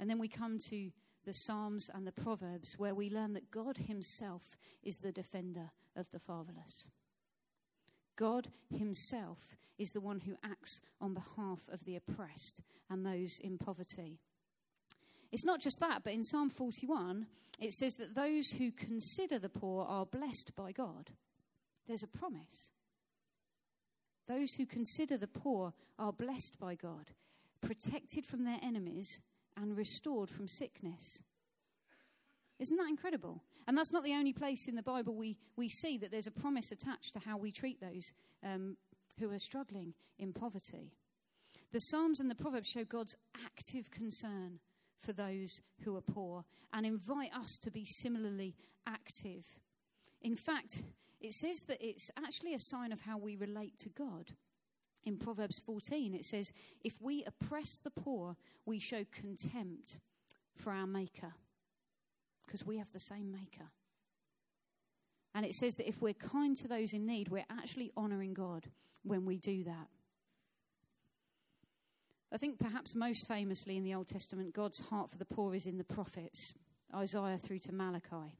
And 0.00 0.10
then 0.10 0.18
we 0.18 0.28
come 0.28 0.58
to 0.70 0.90
the 1.28 1.34
Psalms 1.34 1.90
and 1.92 2.06
the 2.06 2.12
Proverbs, 2.12 2.76
where 2.78 2.94
we 2.94 3.10
learn 3.10 3.34
that 3.34 3.50
God 3.50 3.76
Himself 3.76 4.56
is 4.82 4.96
the 4.96 5.12
defender 5.12 5.70
of 5.94 6.10
the 6.10 6.18
fatherless. 6.18 6.88
God 8.16 8.48
Himself 8.74 9.58
is 9.78 9.92
the 9.92 10.00
one 10.00 10.20
who 10.20 10.38
acts 10.42 10.80
on 11.02 11.12
behalf 11.12 11.68
of 11.70 11.84
the 11.84 11.96
oppressed 11.96 12.62
and 12.88 13.04
those 13.04 13.38
in 13.40 13.58
poverty. 13.58 14.20
It's 15.30 15.44
not 15.44 15.60
just 15.60 15.80
that, 15.80 16.02
but 16.02 16.14
in 16.14 16.24
Psalm 16.24 16.48
41, 16.48 17.26
it 17.60 17.74
says 17.74 17.96
that 17.96 18.14
those 18.14 18.52
who 18.52 18.72
consider 18.72 19.38
the 19.38 19.50
poor 19.50 19.84
are 19.84 20.06
blessed 20.06 20.52
by 20.56 20.72
God. 20.72 21.10
There's 21.86 22.02
a 22.02 22.18
promise. 22.18 22.70
Those 24.26 24.54
who 24.54 24.64
consider 24.64 25.18
the 25.18 25.26
poor 25.26 25.74
are 25.98 26.12
blessed 26.12 26.58
by 26.58 26.74
God, 26.74 27.10
protected 27.60 28.24
from 28.24 28.44
their 28.44 28.60
enemies, 28.62 29.20
and 29.60 29.76
restored 29.76 30.30
from 30.30 30.48
sickness. 30.48 31.20
Isn't 32.58 32.76
that 32.76 32.88
incredible? 32.88 33.42
And 33.66 33.76
that's 33.76 33.92
not 33.92 34.04
the 34.04 34.14
only 34.14 34.32
place 34.32 34.66
in 34.66 34.74
the 34.74 34.82
Bible 34.82 35.14
we, 35.14 35.36
we 35.56 35.68
see 35.68 35.98
that 35.98 36.10
there's 36.10 36.26
a 36.26 36.32
promise 36.32 36.72
attached 36.72 37.12
to 37.14 37.20
how 37.20 37.36
we 37.36 37.52
treat 37.52 37.80
those 37.80 38.12
um, 38.42 38.76
who 39.20 39.30
are 39.30 39.38
struggling 39.38 39.94
in 40.18 40.32
poverty. 40.32 40.92
The 41.72 41.80
Psalms 41.80 42.20
and 42.20 42.30
the 42.30 42.34
Proverbs 42.34 42.68
show 42.68 42.84
God's 42.84 43.14
active 43.44 43.90
concern 43.90 44.58
for 45.00 45.12
those 45.12 45.60
who 45.84 45.96
are 45.96 46.02
poor 46.02 46.44
and 46.72 46.86
invite 46.86 47.34
us 47.34 47.58
to 47.62 47.70
be 47.70 47.84
similarly 47.84 48.54
active. 48.86 49.44
In 50.22 50.34
fact, 50.34 50.82
it 51.20 51.32
says 51.34 51.60
that 51.68 51.78
it's 51.80 52.10
actually 52.16 52.54
a 52.54 52.60
sign 52.60 52.92
of 52.92 53.02
how 53.02 53.18
we 53.18 53.36
relate 53.36 53.76
to 53.78 53.88
God. 53.90 54.32
In 55.04 55.16
Proverbs 55.16 55.60
14, 55.64 56.14
it 56.14 56.24
says, 56.24 56.52
If 56.84 56.94
we 57.00 57.24
oppress 57.26 57.78
the 57.82 57.90
poor, 57.90 58.36
we 58.66 58.78
show 58.78 59.04
contempt 59.12 60.00
for 60.54 60.72
our 60.72 60.86
Maker 60.86 61.32
because 62.48 62.64
we 62.64 62.78
have 62.78 62.90
the 62.92 63.00
same 63.00 63.30
maker. 63.30 63.68
And 65.34 65.44
it 65.44 65.54
says 65.54 65.76
that 65.76 65.86
if 65.86 66.00
we're 66.00 66.14
kind 66.14 66.56
to 66.56 66.68
those 66.68 66.94
in 66.94 67.06
need, 67.06 67.28
we're 67.28 67.44
actually 67.50 67.92
honoring 67.96 68.32
God 68.32 68.66
when 69.02 69.26
we 69.26 69.36
do 69.36 69.64
that. 69.64 69.88
I 72.32 72.38
think 72.38 72.58
perhaps 72.58 72.94
most 72.94 73.26
famously 73.28 73.76
in 73.76 73.84
the 73.84 73.94
Old 73.94 74.08
Testament, 74.08 74.54
God's 74.54 74.80
heart 74.80 75.10
for 75.10 75.18
the 75.18 75.24
poor 75.24 75.54
is 75.54 75.66
in 75.66 75.78
the 75.78 75.84
prophets, 75.84 76.52
Isaiah 76.94 77.38
through 77.38 77.60
to 77.60 77.72
Malachi, 77.72 78.32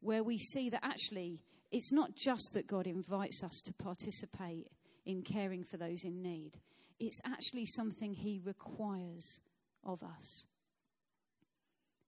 where 0.00 0.22
we 0.22 0.38
see 0.38 0.70
that 0.70 0.84
actually 0.84 1.42
it's 1.70 1.92
not 1.92 2.16
just 2.16 2.50
that 2.54 2.66
God 2.66 2.86
invites 2.86 3.42
us 3.42 3.60
to 3.64 3.72
participate 3.74 4.68
in 5.04 5.22
caring 5.22 5.64
for 5.64 5.76
those 5.76 6.04
in 6.04 6.22
need. 6.22 6.52
It's 6.98 7.20
actually 7.24 7.66
something 7.66 8.14
He 8.14 8.40
requires 8.44 9.40
of 9.84 10.02
us. 10.02 10.46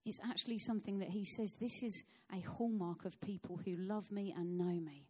It's 0.05 0.21
actually 0.25 0.59
something 0.59 0.99
that 1.01 1.09
He 1.09 1.25
says 1.25 1.53
this 1.61 1.83
is 1.83 2.05
a 2.33 2.41
hallmark 2.41 3.05
of 3.05 3.21
people 3.21 3.61
who 3.65 3.77
love 3.77 4.11
me 4.11 4.33
and 4.37 4.57
know 4.57 4.81
me. 4.81 5.07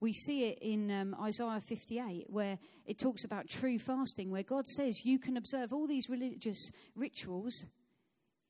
We 0.00 0.12
see 0.12 0.48
it 0.48 0.58
in 0.60 0.90
um, 0.90 1.14
Isaiah 1.22 1.60
58, 1.60 2.26
where 2.28 2.58
it 2.86 2.98
talks 2.98 3.24
about 3.24 3.48
true 3.48 3.78
fasting, 3.78 4.32
where 4.32 4.42
God 4.42 4.66
says 4.66 5.04
you 5.04 5.20
can 5.20 5.36
observe 5.36 5.72
all 5.72 5.86
these 5.86 6.08
religious 6.08 6.70
rituals, 6.96 7.54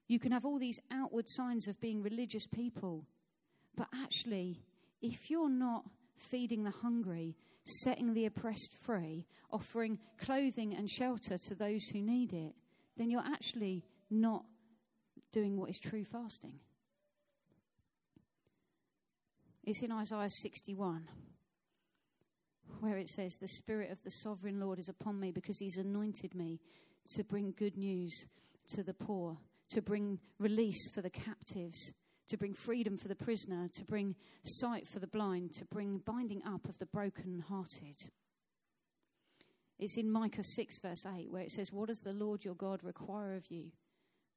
you 0.09 0.19
can 0.19 0.33
have 0.33 0.47
all 0.47 0.59
these 0.59 0.81
outward 0.91 1.27
signs 1.29 1.69
of 1.69 1.79
being 1.79 2.03
religious 2.03 2.47
people, 2.47 3.05
but 3.77 3.89
actually, 4.03 4.63
if 5.03 5.31
you're 5.31 5.51
not 5.51 5.85
feeding 6.17 6.65
the 6.65 6.71
hungry, 6.71 7.37
setting 7.65 8.13
the 8.13 8.27
oppressed 8.27 8.77
free, 8.81 9.27
offering 9.51 9.99
clothing 10.19 10.75
and 10.75 10.89
shelter 10.91 11.39
to 11.39 11.55
those 11.55 11.85
who 11.93 12.03
need 12.03 12.33
it, 12.33 12.55
then 12.97 13.11
you're 13.11 13.21
actually 13.21 13.85
not 14.11 14.45
doing 15.33 15.59
what 15.59 15.71
is 15.71 15.79
true 15.79 16.05
fasting. 16.05 16.59
It's 19.65 19.83
in 19.83 19.93
Isaiah 19.93 20.29
61 20.29 21.09
where 22.81 22.99
it 22.99 23.09
says, 23.09 23.37
The 23.37 23.49
Spirit 23.49 23.93
of 23.93 24.03
the 24.03 24.11
sovereign 24.11 24.59
Lord 24.59 24.79
is 24.79 24.89
upon 24.89 25.21
me 25.21 25.31
because 25.31 25.59
he's 25.59 25.77
anointed 25.77 26.35
me 26.35 26.61
to 27.15 27.23
bring 27.23 27.55
good 27.57 27.77
news 27.77 28.13
to 28.75 28.83
the 28.83 28.95
poor, 28.95 29.39
to 29.71 29.81
bring 29.81 30.19
release 30.39 30.91
for 30.93 31.01
the 31.01 31.11
captives, 31.11 31.93
to 32.29 32.37
bring 32.37 32.55
freedom 32.55 32.97
for 32.97 33.09
the 33.09 33.15
prisoner, 33.15 33.69
to 33.73 33.85
bring 33.85 34.15
sight 34.45 34.87
for 34.87 34.99
the 34.99 35.07
blind, 35.07 35.53
to 35.55 35.65
bring 35.65 35.99
binding 35.99 36.43
up 36.45 36.69
of 36.69 36.79
the 36.79 36.87
broken-hearted. 36.87 38.11
It's 39.79 39.97
in 39.97 40.11
Micah 40.11 40.45
6, 40.45 40.79
verse 40.79 41.05
8, 41.05 41.31
where 41.31 41.43
it 41.43 41.51
says, 41.51 41.73
What 41.73 41.89
does 41.89 42.01
the 42.01 42.13
Lord 42.13 42.45
your 42.45 42.55
God 42.55 42.85
require 42.85 43.35
of 43.35 43.51
you? 43.51 43.73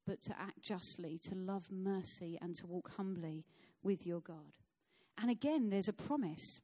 But 0.06 0.20
to 0.22 0.38
act 0.38 0.62
justly, 0.62 1.18
to 1.24 1.34
love 1.34 1.70
mercy, 1.70 2.38
and 2.40 2.56
to 2.56 2.66
walk 2.66 2.92
humbly 2.96 3.44
with 3.82 4.06
your 4.06 4.20
God. 4.20 4.54
And 5.18 5.30
again, 5.30 5.70
there's 5.70 5.88
a 5.88 5.92
promise. 5.92 6.60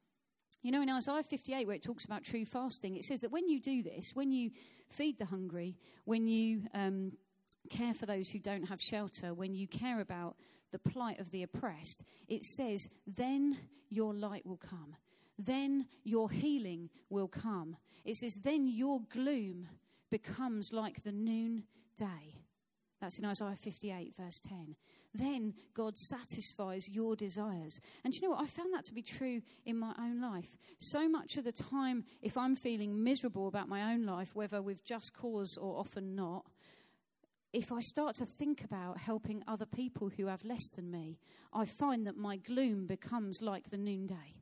You 0.63 0.71
know, 0.71 0.83
in 0.83 0.91
Isaiah 0.91 1.23
58, 1.23 1.67
where 1.67 1.77
it 1.77 1.83
talks 1.83 2.05
about 2.05 2.25
true 2.25 2.45
fasting, 2.45 2.97
it 2.97 3.05
says 3.05 3.21
that 3.23 3.33
when 3.33 3.49
you 3.49 3.61
do 3.61 3.83
this, 3.83 4.13
when 4.15 4.31
you 4.31 4.51
feed 4.89 5.19
the 5.19 5.25
hungry, 5.25 5.77
when 6.05 6.29
you 6.29 6.63
um, 6.75 7.13
care 7.71 7.95
for 7.95 8.07
those 8.07 8.29
who 8.29 8.39
don't 8.39 8.69
have 8.69 8.81
shelter, 8.81 9.35
when 9.35 9.55
you 9.55 9.67
care 9.67 10.01
about 10.01 10.37
the 10.73 10.79
plight 10.79 11.21
of 11.21 11.31
the 11.31 11.43
oppressed, 11.43 12.03
it 12.29 12.45
says, 12.45 12.89
then 13.07 13.59
your 13.89 14.15
light 14.15 14.45
will 14.45 14.57
come. 14.57 14.97
Then 15.39 15.87
your 16.05 16.31
healing 16.31 16.91
will 17.09 17.29
come. 17.29 17.77
It 18.05 18.17
says, 18.17 18.37
then 18.37 18.67
your 18.67 19.01
gloom 19.13 19.69
becomes 20.11 20.73
like 20.73 21.03
the 21.05 21.13
noonday. 21.13 22.43
That's 23.01 23.19
in 23.19 23.25
Isaiah 23.25 23.57
58, 23.57 24.15
verse 24.17 24.41
10 24.41 24.77
then 25.15 25.55
God 25.75 25.99
satisfies 25.99 26.89
your 26.89 27.17
desires. 27.17 27.81
And 28.05 28.15
you 28.15 28.23
know 28.23 28.31
what? 28.31 28.43
I 28.43 28.47
found 28.47 28.73
that 28.73 28.85
to 28.87 28.95
be 28.95 29.03
true 29.03 29.43
in 29.65 29.79
my 29.79 29.93
own 29.99 30.21
life. 30.21 30.57
So 30.79 31.09
much 31.09 31.37
of 31.37 31.45
the 31.45 31.53
time, 31.53 32.05
if 32.23 32.37
I'm 32.37 32.57
feeling 32.57 33.03
miserable 33.03 33.49
about 33.49 33.69
my 33.69 33.93
own 33.93 34.07
life, 34.07 34.35
whether 34.35 34.63
with 34.63 34.85
just 34.85 35.13
cause 35.13 35.57
or 35.57 35.79
often 35.79 36.15
not, 36.15 36.47
if 37.53 37.71
I 37.71 37.81
start 37.81 38.17
to 38.17 38.27
think 38.27 38.65
about 38.65 38.99
helping 38.99 39.43
other 39.47 39.67
people 39.67 40.11
who 40.17 40.27
have 40.27 40.45
less 40.45 40.69
than 40.71 40.91
me, 40.91 41.19
I 41.53 41.67
find 41.67 42.07
that 42.07 42.17
my 42.17 42.37
gloom 42.37 42.87
becomes 42.87 43.43
like 43.43 43.71
the 43.71 43.77
noonday. 43.77 44.37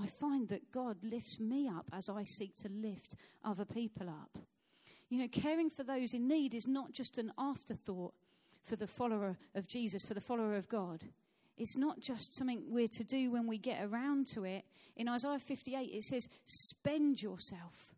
I 0.00 0.06
find 0.06 0.48
that 0.48 0.70
God 0.70 0.98
lifts 1.02 1.40
me 1.40 1.68
up 1.68 1.88
as 1.92 2.08
I 2.08 2.22
seek 2.24 2.54
to 2.56 2.68
lift 2.68 3.14
other 3.44 3.64
people 3.64 4.08
up. 4.08 4.38
You 5.08 5.20
know, 5.20 5.28
caring 5.28 5.70
for 5.70 5.82
those 5.82 6.12
in 6.12 6.28
need 6.28 6.54
is 6.54 6.66
not 6.66 6.92
just 6.92 7.18
an 7.18 7.32
afterthought 7.38 8.14
for 8.62 8.76
the 8.76 8.86
follower 8.86 9.36
of 9.54 9.66
Jesus, 9.66 10.04
for 10.04 10.14
the 10.14 10.20
follower 10.20 10.56
of 10.56 10.68
God. 10.68 11.02
It's 11.56 11.76
not 11.76 12.00
just 12.00 12.36
something 12.36 12.64
we're 12.68 12.88
to 12.88 13.04
do 13.04 13.30
when 13.30 13.46
we 13.46 13.58
get 13.58 13.82
around 13.82 14.26
to 14.34 14.44
it. 14.44 14.64
In 14.96 15.08
Isaiah 15.08 15.38
58, 15.38 15.78
it 15.78 16.04
says, 16.04 16.28
spend 16.44 17.22
yourself 17.22 17.95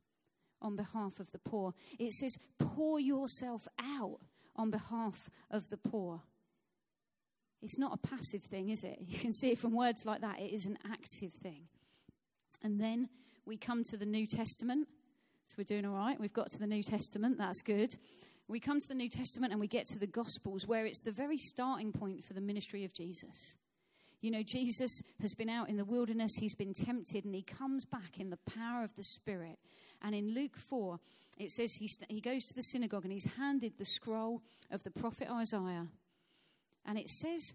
on 0.61 0.77
behalf 0.77 1.21
of 1.21 1.31
the 1.33 1.39
poor. 1.39 1.75
It 1.99 2.13
says, 2.13 2.37
pour 2.59 3.01
yourself 3.01 3.67
out 3.81 4.19
on 4.57 4.71
behalf 4.71 5.31
of 5.51 5.69
the 5.71 5.77
poor. 5.77 6.23
It's 7.63 7.79
not 7.79 7.93
a 7.93 8.07
passive 8.07 8.43
thing, 8.43 8.71
is 8.71 8.85
it? 8.85 8.99
You 9.07 9.19
can 9.19 9.33
see 9.33 9.51
it 9.51 9.59
from 9.59 9.75
words 9.75 10.05
like 10.05 10.21
that. 10.21 10.41
It 10.41 10.53
is 10.53 10.67
an 10.67 10.79
active 10.91 11.33
thing. 11.33 11.69
And 12.63 12.81
then 12.81 13.09
we 13.47 13.57
come 13.57 13.85
to 13.85 13.97
the 13.97 14.07
New 14.07 14.27
Testament. 14.27 14.89
So 15.47 15.55
we're 15.59 15.65
doing 15.65 15.87
all 15.87 15.95
right. 15.95 16.19
We've 16.21 16.33
got 16.33 16.51
to 16.51 16.59
the 16.59 16.67
New 16.67 16.83
Testament. 16.83 17.39
That's 17.39 17.63
good 17.63 17.97
we 18.49 18.61
come 18.61 18.81
to 18.81 18.89
the 18.89 18.95
New 18.95 19.11
Testament 19.11 19.53
and 19.53 19.61
we 19.61 19.69
get 19.69 19.87
to 19.89 19.99
the 19.99 20.07
Gospels, 20.07 20.67
where 20.67 20.87
it's 20.87 21.03
the 21.03 21.13
very 21.13 21.37
starting 21.37 21.93
point 21.93 22.25
for 22.25 22.33
the 22.33 22.41
ministry 22.41 22.85
of 22.85 22.95
Jesus. 22.95 23.57
You 24.21 24.33
know, 24.33 24.43
Jesus 24.43 25.03
has 25.21 25.35
been 25.35 25.49
out 25.49 25.69
in 25.69 25.77
the 25.77 25.85
wilderness, 25.85 26.35
he's 26.35 26.55
been 26.55 26.75
tempted, 26.75 27.25
and 27.25 27.35
he 27.35 27.43
comes 27.43 27.85
back 27.85 28.19
in 28.19 28.31
the 28.31 28.39
power 28.51 28.83
of 28.83 28.95
the 28.97 29.05
Spirit. 29.05 29.59
And 30.03 30.15
in 30.15 30.35
Luke 30.35 30.57
4, 30.57 30.99
it 31.39 31.53
says 31.53 31.75
he, 31.75 31.87
st- 31.87 32.11
he 32.11 32.21
goes 32.21 32.45
to 32.47 32.55
the 32.55 32.63
synagogue 32.63 33.05
and 33.05 33.13
he's 33.13 33.33
handed 33.37 33.79
the 33.79 33.85
scroll 33.85 34.43
of 34.71 34.83
the 34.83 34.91
prophet 34.91 35.29
Isaiah. 35.31 35.87
And 36.85 36.99
it 36.99 37.09
says 37.09 37.55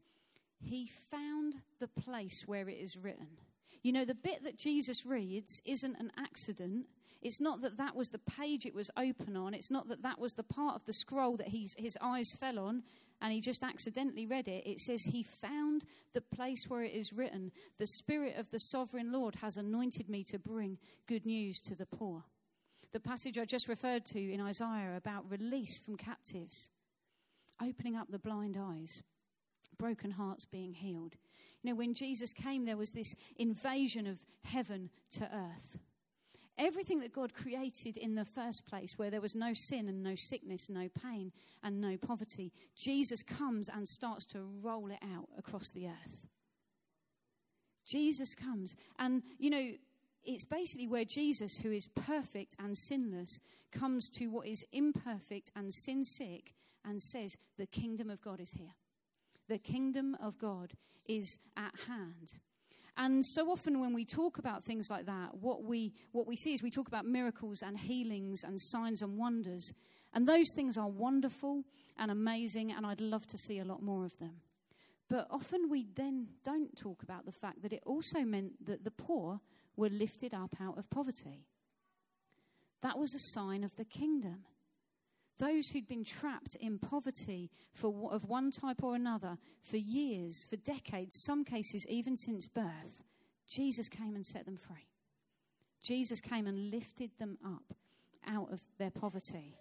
he 0.60 0.90
found 1.12 1.56
the 1.80 1.88
place 1.88 2.44
where 2.46 2.70
it 2.70 2.78
is 2.78 2.96
written. 2.96 3.28
You 3.82 3.92
know, 3.92 4.06
the 4.06 4.16
bit 4.16 4.44
that 4.46 4.58
Jesus 4.58 5.06
reads 5.06 5.62
isn't 5.66 6.00
an 6.00 6.12
accident, 6.18 6.86
it's 7.24 7.40
not 7.40 7.62
that 7.62 7.78
that 7.78 7.96
was 7.96 8.10
the 8.10 8.20
page 8.20 8.66
it 8.66 8.76
was 8.76 8.92
open 8.98 9.38
on. 9.38 9.54
It's 9.54 9.72
not 9.72 9.88
that 9.88 10.04
that 10.04 10.20
was 10.20 10.34
the 10.34 10.44
part 10.44 10.76
of 10.76 10.86
the 10.86 10.94
scroll 10.94 11.38
that 11.38 11.48
he's, 11.48 11.74
his 11.78 11.98
eyes 12.02 12.34
fell 12.34 12.60
on 12.60 12.84
and 13.22 13.32
he 13.32 13.40
just 13.40 13.64
accidentally 13.64 14.26
read 14.26 14.50
it. 14.50 14.68
It 14.68 14.82
says 14.82 15.04
he 15.04 15.24
found 15.24 15.86
the 16.14 16.22
place 16.22 16.66
where 16.68 16.84
it 16.84 16.92
is 16.92 17.14
written, 17.14 17.54
The 17.80 17.88
Spirit 17.88 18.36
of 18.38 18.52
the 18.52 18.60
Sovereign 18.60 19.14
Lord 19.14 19.36
has 19.36 19.56
anointed 19.56 20.10
me 20.10 20.26
to 20.26 20.38
bring 20.38 20.78
good 21.08 21.26
news 21.26 21.62
to 21.62 21.76
the 21.76 21.86
poor. 21.86 22.24
The 22.92 23.00
passage 23.00 23.38
I 23.38 23.46
just 23.46 23.70
referred 23.70 24.06
to 24.08 24.20
in 24.20 24.42
Isaiah 24.42 24.98
about 24.98 25.32
release 25.32 25.80
from 25.80 25.96
captives, 25.96 26.70
opening 27.62 27.96
up 27.96 28.12
the 28.12 28.20
blind 28.20 28.58
eyes, 28.60 29.02
broken 29.80 30.12
hearts 30.12 30.44
being 30.44 30.74
healed. 30.74 31.16
You 31.62 31.72
know, 31.72 31.78
when 31.78 31.94
Jesus 31.94 32.34
came, 32.34 32.66
there 32.66 32.78
was 32.78 32.92
this 32.92 33.16
invasion 33.38 34.06
of 34.06 34.20
heaven 34.44 34.90
to 35.12 35.24
earth. 35.24 35.80
Everything 36.58 37.00
that 37.00 37.14
God 37.14 37.34
created 37.34 37.98
in 37.98 38.16
the 38.16 38.26
first 38.26 38.66
place, 38.66 38.94
where 38.98 39.10
there 39.10 39.22
was 39.22 39.34
no 39.34 39.54
sin 39.54 39.88
and 39.88 40.04
no 40.04 40.14
sickness, 40.16 40.70
no 40.70 40.88
pain 41.04 41.32
and 41.64 41.82
no 41.82 41.98
poverty, 41.98 42.52
Jesus 42.76 43.24
comes 43.24 43.70
and 43.70 43.88
starts 43.88 44.26
to 44.28 44.48
roll 44.62 44.92
it 44.92 45.00
out 45.16 45.28
across 45.38 45.72
the 45.72 45.88
earth. 45.88 46.28
Jesus 47.86 48.36
comes. 48.36 48.76
And, 49.00 49.24
you 49.40 49.50
know, 49.50 49.72
it's 50.24 50.46
basically 50.46 50.88
where 50.88 51.06
Jesus, 51.06 51.58
who 51.58 51.72
is 51.72 51.88
perfect 51.88 52.56
and 52.60 52.78
sinless, 52.78 53.40
comes 53.72 54.10
to 54.12 54.28
what 54.28 54.48
is 54.48 54.64
imperfect 54.72 55.52
and 55.56 55.74
sin 55.74 56.06
sick 56.06 56.54
and 56.86 57.02
says, 57.02 57.36
The 57.58 57.66
kingdom 57.66 58.10
of 58.10 58.22
God 58.22 58.40
is 58.40 58.52
here. 58.52 58.76
The 59.50 59.58
kingdom 59.58 60.16
of 60.22 60.38
God 60.38 60.74
is 61.06 61.40
at 61.58 61.74
hand. 61.88 62.34
And 62.96 63.26
so 63.26 63.50
often 63.52 63.80
when 63.80 63.94
we 63.94 64.06
talk 64.06 64.38
about 64.38 64.64
things 64.64 64.90
like 64.90 65.08
that, 65.08 65.36
what 65.36 65.64
we, 65.64 65.94
what 66.12 66.28
we 66.28 66.36
see 66.36 66.54
is 66.54 66.62
we 66.62 66.70
talk 66.70 66.88
about 66.88 67.06
miracles 67.06 67.64
and 67.64 67.78
healings 67.78 68.44
and 68.44 68.60
signs 68.62 69.02
and 69.02 69.18
wonders. 69.18 69.74
And 70.14 70.28
those 70.28 70.52
things 70.56 70.78
are 70.78 70.88
wonderful 70.88 71.64
and 71.98 72.12
amazing, 72.12 72.72
and 72.72 72.86
I'd 72.86 73.02
love 73.02 73.26
to 73.28 73.38
see 73.38 73.60
a 73.60 73.66
lot 73.66 73.82
more 73.82 74.06
of 74.06 74.18
them. 74.20 74.42
But 75.10 75.28
often 75.32 75.70
we 75.70 75.88
then 75.96 76.28
don't 76.46 76.76
talk 76.78 77.04
about 77.04 77.26
the 77.26 77.32
fact 77.32 77.64
that 77.64 77.74
it 77.74 77.84
also 77.86 78.20
meant 78.22 78.66
that 78.66 78.84
the 78.84 78.92
poor 78.92 79.40
were 79.76 79.90
lifted 79.90 80.34
up 80.34 80.56
out 80.62 80.78
of 80.78 80.90
poverty. 80.90 81.48
That 82.82 83.00
was 83.00 83.14
a 83.14 83.20
sign 83.20 83.64
of 83.64 83.76
the 83.76 83.86
kingdom. 83.86 84.46
Those 85.40 85.70
who'd 85.70 85.88
been 85.88 86.04
trapped 86.04 86.56
in 86.60 86.78
poverty 86.78 87.50
for, 87.74 88.12
of 88.12 88.26
one 88.26 88.52
type 88.52 88.84
or 88.84 88.96
another 88.96 89.38
for 89.62 89.78
years, 89.78 90.46
for 90.50 90.58
decades, 90.58 91.24
some 91.26 91.44
cases 91.44 91.86
even 91.90 92.18
since 92.18 92.48
birth, 92.48 93.04
Jesus 93.48 93.90
came 93.90 94.16
and 94.16 94.26
set 94.26 94.46
them 94.46 94.58
free. 94.58 94.88
Jesus 95.84 96.22
came 96.22 96.48
and 96.48 96.72
lifted 96.72 97.12
them 97.20 97.38
up 97.46 97.76
out 98.26 98.52
of 98.52 98.62
their 98.78 98.92
poverty. 98.92 99.58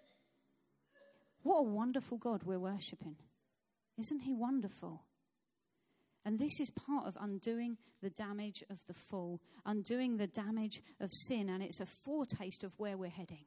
What 1.41 1.59
a 1.59 1.63
wonderful 1.63 2.17
God 2.17 2.43
we're 2.43 2.59
worshipping. 2.59 3.17
Isn't 3.97 4.21
he 4.21 4.33
wonderful? 4.33 5.03
And 6.25 6.39
this 6.39 6.59
is 6.59 6.69
part 6.69 7.05
of 7.05 7.17
undoing 7.19 7.77
the 8.01 8.09
damage 8.09 8.63
of 8.69 8.77
the 8.87 8.93
fall, 8.93 9.41
undoing 9.65 10.15
the 10.15 10.27
damage 10.27 10.81
of 11.01 11.11
sin, 11.11 11.49
and 11.49 11.61
it's 11.61 11.81
a 11.81 11.85
foretaste 11.85 12.63
of 12.63 12.71
where 12.77 12.97
we're 12.97 13.09
heading. 13.09 13.43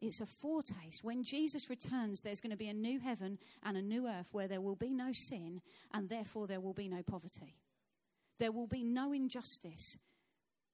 It's 0.00 0.20
a 0.20 0.26
foretaste. 0.26 1.04
When 1.04 1.22
Jesus 1.22 1.68
returns, 1.68 2.22
there's 2.22 2.40
going 2.40 2.52
to 2.52 2.56
be 2.56 2.68
a 2.68 2.74
new 2.74 2.98
heaven 2.98 3.38
and 3.62 3.76
a 3.76 3.82
new 3.82 4.08
earth 4.08 4.28
where 4.32 4.48
there 4.48 4.60
will 4.60 4.76
be 4.76 4.90
no 4.90 5.12
sin 5.12 5.60
and 5.92 6.08
therefore 6.08 6.46
there 6.46 6.60
will 6.60 6.72
be 6.72 6.88
no 6.88 7.02
poverty. 7.02 7.54
There 8.38 8.52
will 8.52 8.66
be 8.66 8.82
no 8.82 9.12
injustice. 9.12 9.98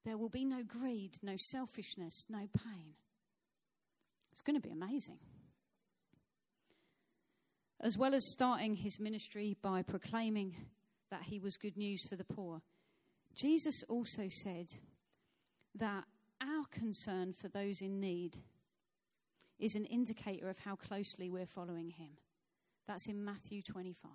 There 0.04 0.16
will 0.16 0.28
be 0.28 0.44
no 0.44 0.62
greed, 0.62 1.18
no 1.22 1.34
selfishness, 1.36 2.26
no 2.28 2.48
pain. 2.56 2.94
It's 4.30 4.42
going 4.42 4.60
to 4.60 4.66
be 4.66 4.72
amazing. 4.72 5.18
As 7.80 7.98
well 7.98 8.14
as 8.14 8.30
starting 8.30 8.76
his 8.76 9.00
ministry 9.00 9.56
by 9.60 9.82
proclaiming 9.82 10.54
that 11.10 11.22
he 11.24 11.40
was 11.40 11.56
good 11.56 11.76
news 11.76 12.06
for 12.08 12.14
the 12.14 12.24
poor, 12.24 12.62
Jesus 13.34 13.82
also 13.88 14.28
said 14.28 14.66
that 15.74 16.04
our 16.40 16.64
concern 16.70 17.32
for 17.32 17.48
those 17.48 17.80
in 17.80 17.98
need 17.98 18.36
is 19.58 19.74
an 19.74 19.84
indicator 19.86 20.48
of 20.48 20.58
how 20.58 20.76
closely 20.76 21.30
we're 21.30 21.46
following 21.46 21.90
him. 21.90 22.10
That's 22.86 23.06
in 23.06 23.24
Matthew 23.24 23.62
25. 23.62 24.10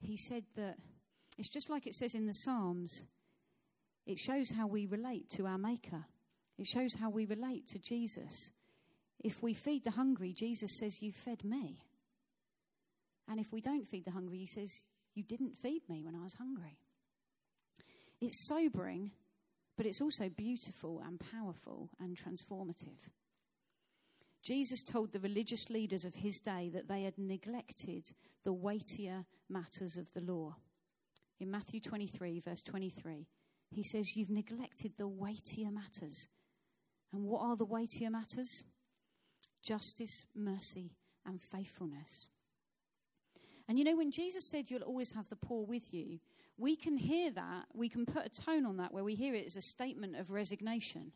He 0.00 0.16
said 0.16 0.44
that 0.56 0.76
it's 1.38 1.48
just 1.48 1.70
like 1.70 1.86
it 1.86 1.94
says 1.94 2.14
in 2.14 2.26
the 2.26 2.32
Psalms, 2.32 3.02
it 4.06 4.18
shows 4.18 4.50
how 4.50 4.66
we 4.66 4.86
relate 4.86 5.28
to 5.36 5.46
our 5.46 5.58
Maker, 5.58 6.04
it 6.58 6.66
shows 6.66 6.94
how 6.98 7.10
we 7.10 7.24
relate 7.26 7.66
to 7.68 7.78
Jesus. 7.78 8.50
If 9.22 9.42
we 9.42 9.52
feed 9.52 9.84
the 9.84 9.90
hungry, 9.90 10.32
Jesus 10.32 10.78
says, 10.78 11.02
You 11.02 11.12
fed 11.12 11.44
me. 11.44 11.78
And 13.28 13.38
if 13.38 13.52
we 13.52 13.60
don't 13.60 13.86
feed 13.86 14.06
the 14.06 14.10
hungry, 14.10 14.38
he 14.38 14.46
says, 14.46 14.70
You 15.14 15.22
didn't 15.22 15.58
feed 15.62 15.82
me 15.88 16.02
when 16.02 16.14
I 16.14 16.22
was 16.22 16.34
hungry. 16.34 16.78
It's 18.20 18.48
sobering, 18.48 19.12
but 19.76 19.86
it's 19.86 20.00
also 20.00 20.28
beautiful 20.28 21.02
and 21.06 21.20
powerful 21.20 21.90
and 22.00 22.16
transformative. 22.16 22.98
Jesus 24.42 24.82
told 24.82 25.12
the 25.12 25.20
religious 25.20 25.68
leaders 25.68 26.04
of 26.04 26.14
his 26.14 26.40
day 26.40 26.70
that 26.72 26.88
they 26.88 27.02
had 27.02 27.18
neglected 27.18 28.12
the 28.44 28.52
weightier 28.52 29.26
matters 29.48 29.96
of 29.96 30.10
the 30.14 30.20
law. 30.20 30.56
In 31.38 31.50
Matthew 31.50 31.80
23, 31.80 32.40
verse 32.40 32.62
23, 32.62 33.26
he 33.70 33.82
says, 33.82 34.16
You've 34.16 34.30
neglected 34.30 34.92
the 34.96 35.08
weightier 35.08 35.70
matters. 35.70 36.28
And 37.12 37.24
what 37.24 37.42
are 37.42 37.56
the 37.56 37.64
weightier 37.64 38.10
matters? 38.10 38.64
Justice, 39.62 40.24
mercy, 40.34 40.92
and 41.26 41.40
faithfulness. 41.40 42.28
And 43.68 43.78
you 43.78 43.84
know, 43.84 43.96
when 43.96 44.10
Jesus 44.10 44.44
said, 44.44 44.70
You'll 44.70 44.82
always 44.82 45.12
have 45.12 45.28
the 45.28 45.36
poor 45.36 45.66
with 45.66 45.92
you, 45.92 46.18
we 46.56 46.76
can 46.76 46.96
hear 46.96 47.30
that, 47.30 47.66
we 47.74 47.88
can 47.88 48.04
put 48.04 48.26
a 48.26 48.42
tone 48.42 48.66
on 48.66 48.78
that 48.78 48.92
where 48.92 49.04
we 49.04 49.14
hear 49.14 49.34
it 49.34 49.46
as 49.46 49.56
a 49.56 49.62
statement 49.62 50.16
of 50.16 50.30
resignation. 50.30 51.12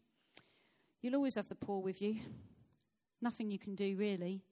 You'll 1.03 1.17
always 1.17 1.35
have 1.35 1.49
the 1.49 1.55
poor 1.55 1.83
with 1.83 2.01
you. 2.01 2.17
Nothing 3.25 3.51
you 3.51 3.59
can 3.59 3.75
do, 3.75 3.97
really. 3.97 4.43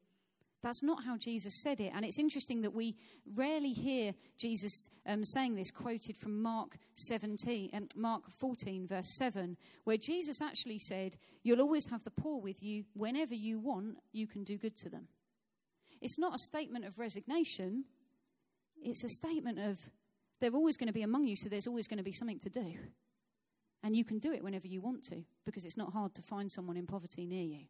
That's 0.63 0.83
not 0.83 1.05
how 1.05 1.19
Jesus 1.19 1.61
said 1.63 1.79
it. 1.79 1.93
And 1.95 2.07
it's 2.07 2.19
interesting 2.19 2.63
that 2.63 2.73
we 2.73 2.97
rarely 3.35 3.73
hear 3.73 4.15
Jesus 4.39 4.89
um, 5.07 5.27
saying 5.27 5.57
this, 5.57 5.71
quoted 5.71 6.17
from 6.17 6.41
Mark 6.41 6.79
17, 6.95 7.69
um, 7.75 7.89
Mark 7.95 8.31
14, 8.31 8.87
verse 8.87 9.15
7, 9.19 9.59
where 9.85 9.99
Jesus 9.99 10.41
actually 10.41 10.79
said, 10.79 11.19
You'll 11.43 11.61
always 11.61 11.87
have 11.91 12.03
the 12.03 12.11
poor 12.11 12.41
with 12.41 12.63
you. 12.63 12.85
Whenever 12.95 13.35
you 13.35 13.61
want, 13.61 13.99
you 14.11 14.27
can 14.27 14.43
do 14.43 14.57
good 14.57 14.77
to 14.79 14.89
them. 14.89 15.09
It's 16.01 16.19
not 16.19 16.35
a 16.35 16.39
statement 16.39 16.87
of 16.87 16.99
resignation, 16.99 17.85
it's 18.83 19.05
a 19.05 19.11
statement 19.11 19.59
of 19.59 19.79
they're 20.41 20.55
always 20.55 20.79
going 20.79 20.89
to 20.89 20.95
be 20.95 21.03
among 21.03 21.27
you, 21.27 21.37
so 21.37 21.51
there's 21.51 21.67
always 21.67 21.87
going 21.87 21.99
to 21.99 22.05
be 22.05 22.13
something 22.13 22.39
to 22.39 22.51
do. 22.51 22.75
And 23.85 23.95
you 23.95 24.05
can 24.05 24.19
do 24.19 24.33
it 24.33 24.43
whenever 24.43 24.67
you 24.67 24.81
want 24.81 25.05
to, 25.11 25.25
because 25.45 25.67
it's 25.67 25.77
not 25.77 25.93
hard 25.93 26.15
to 26.15 26.23
find 26.23 26.51
someone 26.51 26.79
in 26.79 26.87
poverty 26.87 27.27
near 27.27 27.45
you. 27.45 27.67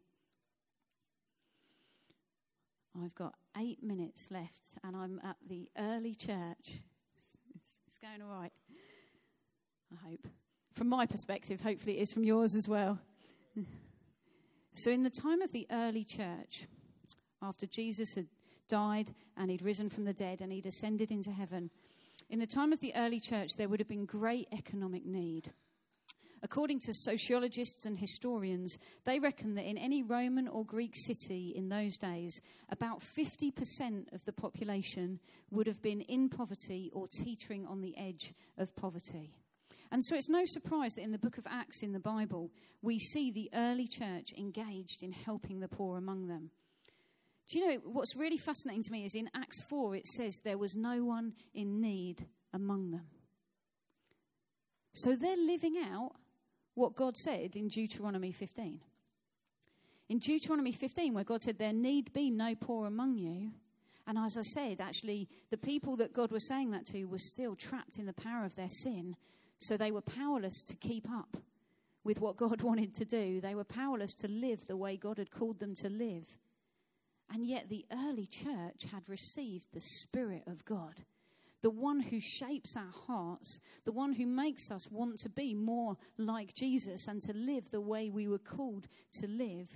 I've 3.01 3.15
got 3.15 3.33
eight 3.57 3.81
minutes 3.81 4.27
left, 4.29 4.75
and 4.83 4.95
I'm 4.95 5.19
at 5.23 5.37
the 5.47 5.69
early 5.77 6.13
church. 6.13 6.81
It's 7.87 7.97
going 7.99 8.21
all 8.21 8.39
right, 8.39 8.51
I 9.91 10.09
hope. 10.09 10.27
From 10.73 10.89
my 10.89 11.05
perspective, 11.05 11.61
hopefully 11.61 11.97
it 11.97 12.01
is 12.01 12.13
from 12.13 12.23
yours 12.23 12.55
as 12.55 12.67
well. 12.67 12.99
so, 14.73 14.91
in 14.91 15.03
the 15.03 15.09
time 15.09 15.41
of 15.41 15.51
the 15.51 15.65
early 15.71 16.03
church, 16.03 16.67
after 17.41 17.65
Jesus 17.65 18.13
had 18.13 18.27
died 18.69 19.13
and 19.37 19.49
he'd 19.49 19.63
risen 19.63 19.89
from 19.89 20.05
the 20.05 20.13
dead 20.13 20.41
and 20.41 20.51
he'd 20.51 20.65
ascended 20.65 21.11
into 21.11 21.31
heaven, 21.31 21.71
in 22.29 22.39
the 22.39 22.47
time 22.47 22.71
of 22.71 22.79
the 22.79 22.95
early 22.95 23.19
church, 23.19 23.55
there 23.57 23.69
would 23.69 23.79
have 23.79 23.89
been 23.89 24.05
great 24.05 24.47
economic 24.51 25.05
need. 25.05 25.51
According 26.43 26.81
to 26.81 26.93
sociologists 26.93 27.85
and 27.85 27.97
historians, 27.97 28.77
they 29.05 29.17
reckon 29.17 29.55
that 29.55 29.65
in 29.65 29.77
any 29.77 30.03
Roman 30.03 30.49
or 30.49 30.65
Greek 30.65 30.93
city 30.93 31.53
in 31.55 31.69
those 31.69 31.97
days, 31.97 32.37
about 32.69 32.99
50% 32.99 34.13
of 34.13 34.25
the 34.25 34.33
population 34.33 35.21
would 35.51 35.67
have 35.67 35.81
been 35.81 36.01
in 36.01 36.27
poverty 36.27 36.91
or 36.93 37.07
teetering 37.07 37.65
on 37.65 37.79
the 37.79 37.97
edge 37.97 38.33
of 38.57 38.75
poverty. 38.75 39.31
And 39.89 40.03
so 40.03 40.17
it's 40.17 40.27
no 40.27 40.43
surprise 40.43 40.95
that 40.95 41.03
in 41.03 41.13
the 41.13 41.17
book 41.17 41.37
of 41.37 41.47
Acts 41.49 41.81
in 41.81 41.93
the 41.93 41.99
Bible, 41.99 42.51
we 42.81 42.99
see 42.99 43.31
the 43.31 43.49
early 43.53 43.87
church 43.87 44.33
engaged 44.37 45.01
in 45.01 45.13
helping 45.13 45.61
the 45.61 45.69
poor 45.69 45.97
among 45.97 46.27
them. 46.27 46.51
Do 47.49 47.59
you 47.59 47.69
know 47.69 47.77
what's 47.85 48.17
really 48.17 48.37
fascinating 48.37 48.83
to 48.83 48.91
me 48.91 49.05
is 49.05 49.15
in 49.15 49.29
Acts 49.33 49.61
4 49.69 49.95
it 49.95 50.07
says 50.07 50.39
there 50.43 50.57
was 50.57 50.75
no 50.75 51.05
one 51.05 51.33
in 51.53 51.79
need 51.79 52.27
among 52.51 52.91
them. 52.91 53.05
So 54.93 55.15
they're 55.15 55.37
living 55.37 55.75
out 55.77 56.15
what 56.75 56.95
God 56.95 57.17
said 57.17 57.55
in 57.55 57.67
Deuteronomy 57.67 58.31
15. 58.31 58.79
In 60.09 60.19
Deuteronomy 60.19 60.71
15, 60.71 61.13
where 61.13 61.23
God 61.23 61.43
said, 61.43 61.57
There 61.57 61.73
need 61.73 62.13
be 62.13 62.29
no 62.29 62.55
poor 62.55 62.87
among 62.87 63.17
you. 63.17 63.51
And 64.05 64.17
as 64.17 64.37
I 64.37 64.41
said, 64.41 64.81
actually, 64.81 65.29
the 65.49 65.57
people 65.57 65.95
that 65.97 66.13
God 66.13 66.31
was 66.31 66.47
saying 66.47 66.71
that 66.71 66.85
to 66.87 67.05
were 67.05 67.19
still 67.19 67.55
trapped 67.55 67.97
in 67.97 68.05
the 68.05 68.13
power 68.13 68.43
of 68.43 68.55
their 68.55 68.69
sin. 68.69 69.15
So 69.59 69.77
they 69.77 69.91
were 69.91 70.01
powerless 70.01 70.63
to 70.63 70.75
keep 70.75 71.09
up 71.09 71.37
with 72.03 72.19
what 72.19 72.35
God 72.35 72.61
wanted 72.63 72.93
to 72.95 73.05
do. 73.05 73.39
They 73.39 73.55
were 73.55 73.63
powerless 73.63 74.13
to 74.15 74.27
live 74.27 74.67
the 74.67 74.77
way 74.77 74.97
God 74.97 75.17
had 75.17 75.31
called 75.31 75.59
them 75.59 75.73
to 75.75 75.89
live. 75.89 76.37
And 77.31 77.45
yet 77.45 77.69
the 77.69 77.85
early 77.91 78.27
church 78.27 78.83
had 78.91 79.07
received 79.07 79.67
the 79.73 79.79
Spirit 79.79 80.43
of 80.47 80.65
God 80.65 80.95
the 81.63 81.71
one 81.71 82.01
who 82.01 82.19
shapes 82.19 82.75
our 82.75 82.91
hearts, 83.07 83.59
the 83.85 83.91
one 83.93 84.13
who 84.13 84.27
makes 84.27 84.69
us 84.69 84.91
want 84.91 85.17
to 85.19 85.29
be 85.29 85.55
more 85.55 85.95
like 86.17 86.53
Jesus 86.53 87.07
and 87.07 87.21
to 87.21 87.33
live 87.33 87.71
the 87.71 87.81
way 87.81 88.09
we 88.09 88.27
were 88.27 88.37
called 88.37 88.87
to 89.13 89.27
live. 89.27 89.69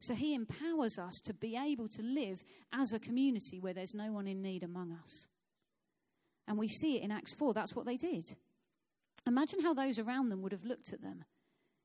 So 0.00 0.14
he 0.14 0.34
empowers 0.34 0.98
us 0.98 1.20
to 1.20 1.32
be 1.32 1.56
able 1.56 1.88
to 1.90 2.02
live 2.02 2.42
as 2.72 2.92
a 2.92 2.98
community 2.98 3.60
where 3.60 3.72
there's 3.72 3.94
no 3.94 4.10
one 4.10 4.26
in 4.26 4.42
need 4.42 4.64
among 4.64 4.92
us. 4.92 5.28
And 6.48 6.58
we 6.58 6.68
see 6.68 6.96
it 6.96 7.02
in 7.02 7.12
Acts 7.12 7.32
4. 7.34 7.54
That's 7.54 7.74
what 7.74 7.86
they 7.86 7.96
did. 7.96 8.36
Imagine 9.26 9.62
how 9.62 9.74
those 9.74 10.00
around 10.00 10.28
them 10.28 10.42
would 10.42 10.52
have 10.52 10.64
looked 10.64 10.92
at 10.92 11.02
them. 11.02 11.24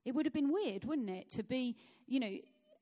It 0.03 0.15
would 0.15 0.25
have 0.25 0.33
been 0.33 0.51
weird, 0.51 0.83
wouldn't 0.83 1.09
it, 1.11 1.29
to 1.31 1.43
be, 1.43 1.75
you 2.07 2.19
know, 2.19 2.33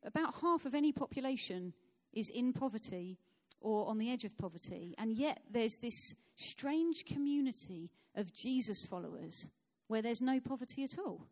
about 0.06 0.36
half 0.42 0.66
of 0.66 0.74
any 0.74 0.94
population 0.94 1.74
is 2.14 2.30
in 2.30 2.54
poverty 2.54 3.20
or 3.62 3.88
on 3.88 3.98
the 3.98 4.12
edge 4.12 4.24
of 4.24 4.38
poverty. 4.38 4.96
And 4.98 5.18
yet 5.18 5.42
there's 5.52 5.78
this 5.82 6.14
strange 6.36 7.06
community 7.06 7.90
of 8.16 8.34
Jesus 8.34 8.86
followers 8.90 9.48
where 9.88 10.02
there's 10.02 10.22
no 10.22 10.40
poverty 10.40 10.84
at 10.84 11.00
all. 11.00 11.28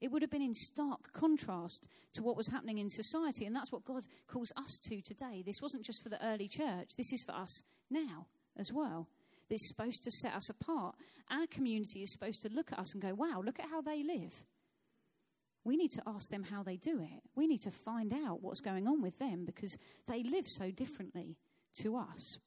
It 0.00 0.10
would 0.10 0.22
have 0.22 0.30
been 0.30 0.42
in 0.42 0.54
stark 0.54 1.12
contrast 1.12 1.88
to 2.14 2.22
what 2.22 2.36
was 2.36 2.48
happening 2.48 2.78
in 2.78 2.90
society. 2.90 3.46
And 3.46 3.54
that's 3.54 3.70
what 3.70 3.84
God 3.84 4.04
calls 4.26 4.52
us 4.56 4.78
to 4.88 5.00
today. 5.00 5.42
This 5.46 5.62
wasn't 5.62 5.84
just 5.84 6.02
for 6.02 6.08
the 6.08 6.24
early 6.26 6.48
church, 6.48 6.90
this 6.96 7.12
is 7.12 7.24
for 7.24 7.34
us 7.34 7.62
now 7.90 8.26
as 8.56 8.72
well. 8.72 9.08
This 9.48 9.60
is 9.62 9.68
supposed 9.68 10.02
to 10.04 10.10
set 10.10 10.34
us 10.34 10.48
apart. 10.50 10.96
Our 11.30 11.46
community 11.46 12.02
is 12.02 12.12
supposed 12.12 12.42
to 12.42 12.48
look 12.48 12.72
at 12.72 12.78
us 12.78 12.94
and 12.94 13.02
go, 13.02 13.14
wow, 13.14 13.42
look 13.44 13.60
at 13.60 13.68
how 13.68 13.80
they 13.80 14.02
live. 14.02 14.42
We 15.64 15.76
need 15.76 15.92
to 15.92 16.02
ask 16.06 16.28
them 16.28 16.42
how 16.42 16.62
they 16.62 16.76
do 16.76 17.00
it. 17.00 17.22
We 17.36 17.46
need 17.46 17.62
to 17.62 17.70
find 17.70 18.12
out 18.12 18.42
what's 18.42 18.60
going 18.60 18.88
on 18.88 19.00
with 19.00 19.18
them 19.18 19.44
because 19.44 19.76
they 20.08 20.22
live 20.22 20.46
so 20.48 20.70
differently 20.70 21.36
to 21.82 21.96
us. 21.96 22.38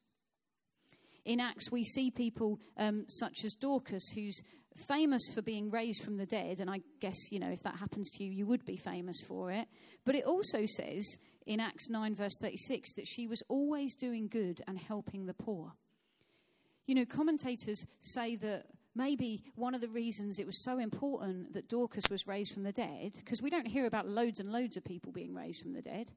In 1.23 1.39
Acts, 1.39 1.71
we 1.71 1.83
see 1.83 2.11
people 2.11 2.59
um, 2.77 3.05
such 3.07 3.43
as 3.43 3.55
Dorcas, 3.55 4.09
who's 4.13 4.39
famous 4.87 5.23
for 5.33 5.41
being 5.41 5.71
raised 5.71 6.03
from 6.03 6.17
the 6.17 6.25
dead, 6.25 6.59
and 6.59 6.69
I 6.69 6.81
guess, 6.99 7.15
you 7.31 7.39
know, 7.39 7.49
if 7.49 7.63
that 7.63 7.77
happens 7.77 8.11
to 8.11 8.23
you, 8.23 8.31
you 8.31 8.45
would 8.45 8.65
be 8.65 8.77
famous 8.77 9.21
for 9.27 9.51
it. 9.51 9.67
But 10.05 10.15
it 10.15 10.25
also 10.25 10.65
says 10.65 11.17
in 11.47 11.59
Acts 11.59 11.89
9, 11.89 12.15
verse 12.15 12.37
36, 12.39 12.93
that 12.95 13.07
she 13.07 13.27
was 13.27 13.41
always 13.47 13.95
doing 13.95 14.27
good 14.27 14.61
and 14.67 14.77
helping 14.77 15.25
the 15.25 15.33
poor. 15.33 15.73
You 16.85 16.95
know, 16.95 17.05
commentators 17.05 17.85
say 17.99 18.35
that 18.35 18.65
maybe 18.95 19.43
one 19.55 19.75
of 19.75 19.81
the 19.81 19.89
reasons 19.89 20.39
it 20.39 20.47
was 20.47 20.63
so 20.63 20.79
important 20.79 21.53
that 21.53 21.69
Dorcas 21.69 22.09
was 22.09 22.27
raised 22.27 22.53
from 22.53 22.63
the 22.63 22.71
dead, 22.71 23.13
because 23.15 23.41
we 23.41 23.49
don't 23.49 23.67
hear 23.67 23.85
about 23.85 24.07
loads 24.07 24.39
and 24.39 24.51
loads 24.51 24.77
of 24.77 24.83
people 24.83 25.11
being 25.11 25.35
raised 25.35 25.61
from 25.61 25.73
the 25.73 25.81
dead, 25.81 26.11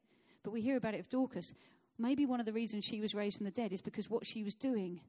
but 0.45 0.53
we 0.53 0.61
hear 0.61 0.77
about 0.77 0.95
it 0.95 1.01
of 1.01 1.11
Dorcas. 1.11 1.53
Maybe 1.99 2.25
one 2.25 2.41
of 2.41 2.47
the 2.47 2.53
reasons 2.53 2.85
she 2.85 3.01
was 3.01 3.15
raised 3.15 3.39
from 3.39 3.47
the 3.47 3.51
dead 3.51 3.73
is 3.73 3.83
because 3.83 4.09
what 4.09 4.25
she 4.25 4.45
was 4.45 4.55
doing, 4.55 5.01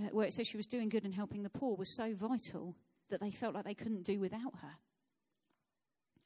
uh, 0.00 0.08
where 0.12 0.26
it 0.26 0.32
says 0.32 0.46
she 0.46 0.56
was 0.56 0.66
doing 0.66 0.88
good 0.88 1.04
and 1.04 1.12
helping 1.12 1.42
the 1.42 1.50
poor, 1.50 1.76
was 1.76 1.88
so 1.88 2.14
vital 2.14 2.76
that 3.10 3.20
they 3.20 3.30
felt 3.30 3.54
like 3.54 3.64
they 3.64 3.74
couldn't 3.74 4.04
do 4.04 4.20
without 4.20 4.54
her. 4.62 4.76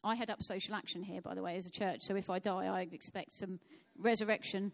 I 0.04 0.14
head 0.14 0.30
up 0.30 0.42
social 0.42 0.74
action 0.74 1.02
here, 1.02 1.22
by 1.22 1.34
the 1.34 1.42
way, 1.42 1.56
as 1.56 1.66
a 1.66 1.70
church, 1.70 2.02
so 2.02 2.14
if 2.14 2.28
I 2.28 2.38
die, 2.38 2.66
I 2.66 2.82
expect 2.92 3.34
some 3.34 3.58
resurrection. 3.98 4.72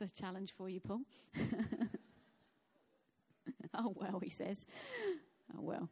It's 0.00 0.12
a 0.12 0.20
challenge 0.20 0.54
for 0.56 0.68
you, 0.68 0.80
Paul. 0.80 1.02
oh, 3.74 3.94
well, 3.94 4.20
he 4.20 4.30
says. 4.30 4.66
Oh, 5.56 5.62
well. 5.62 5.88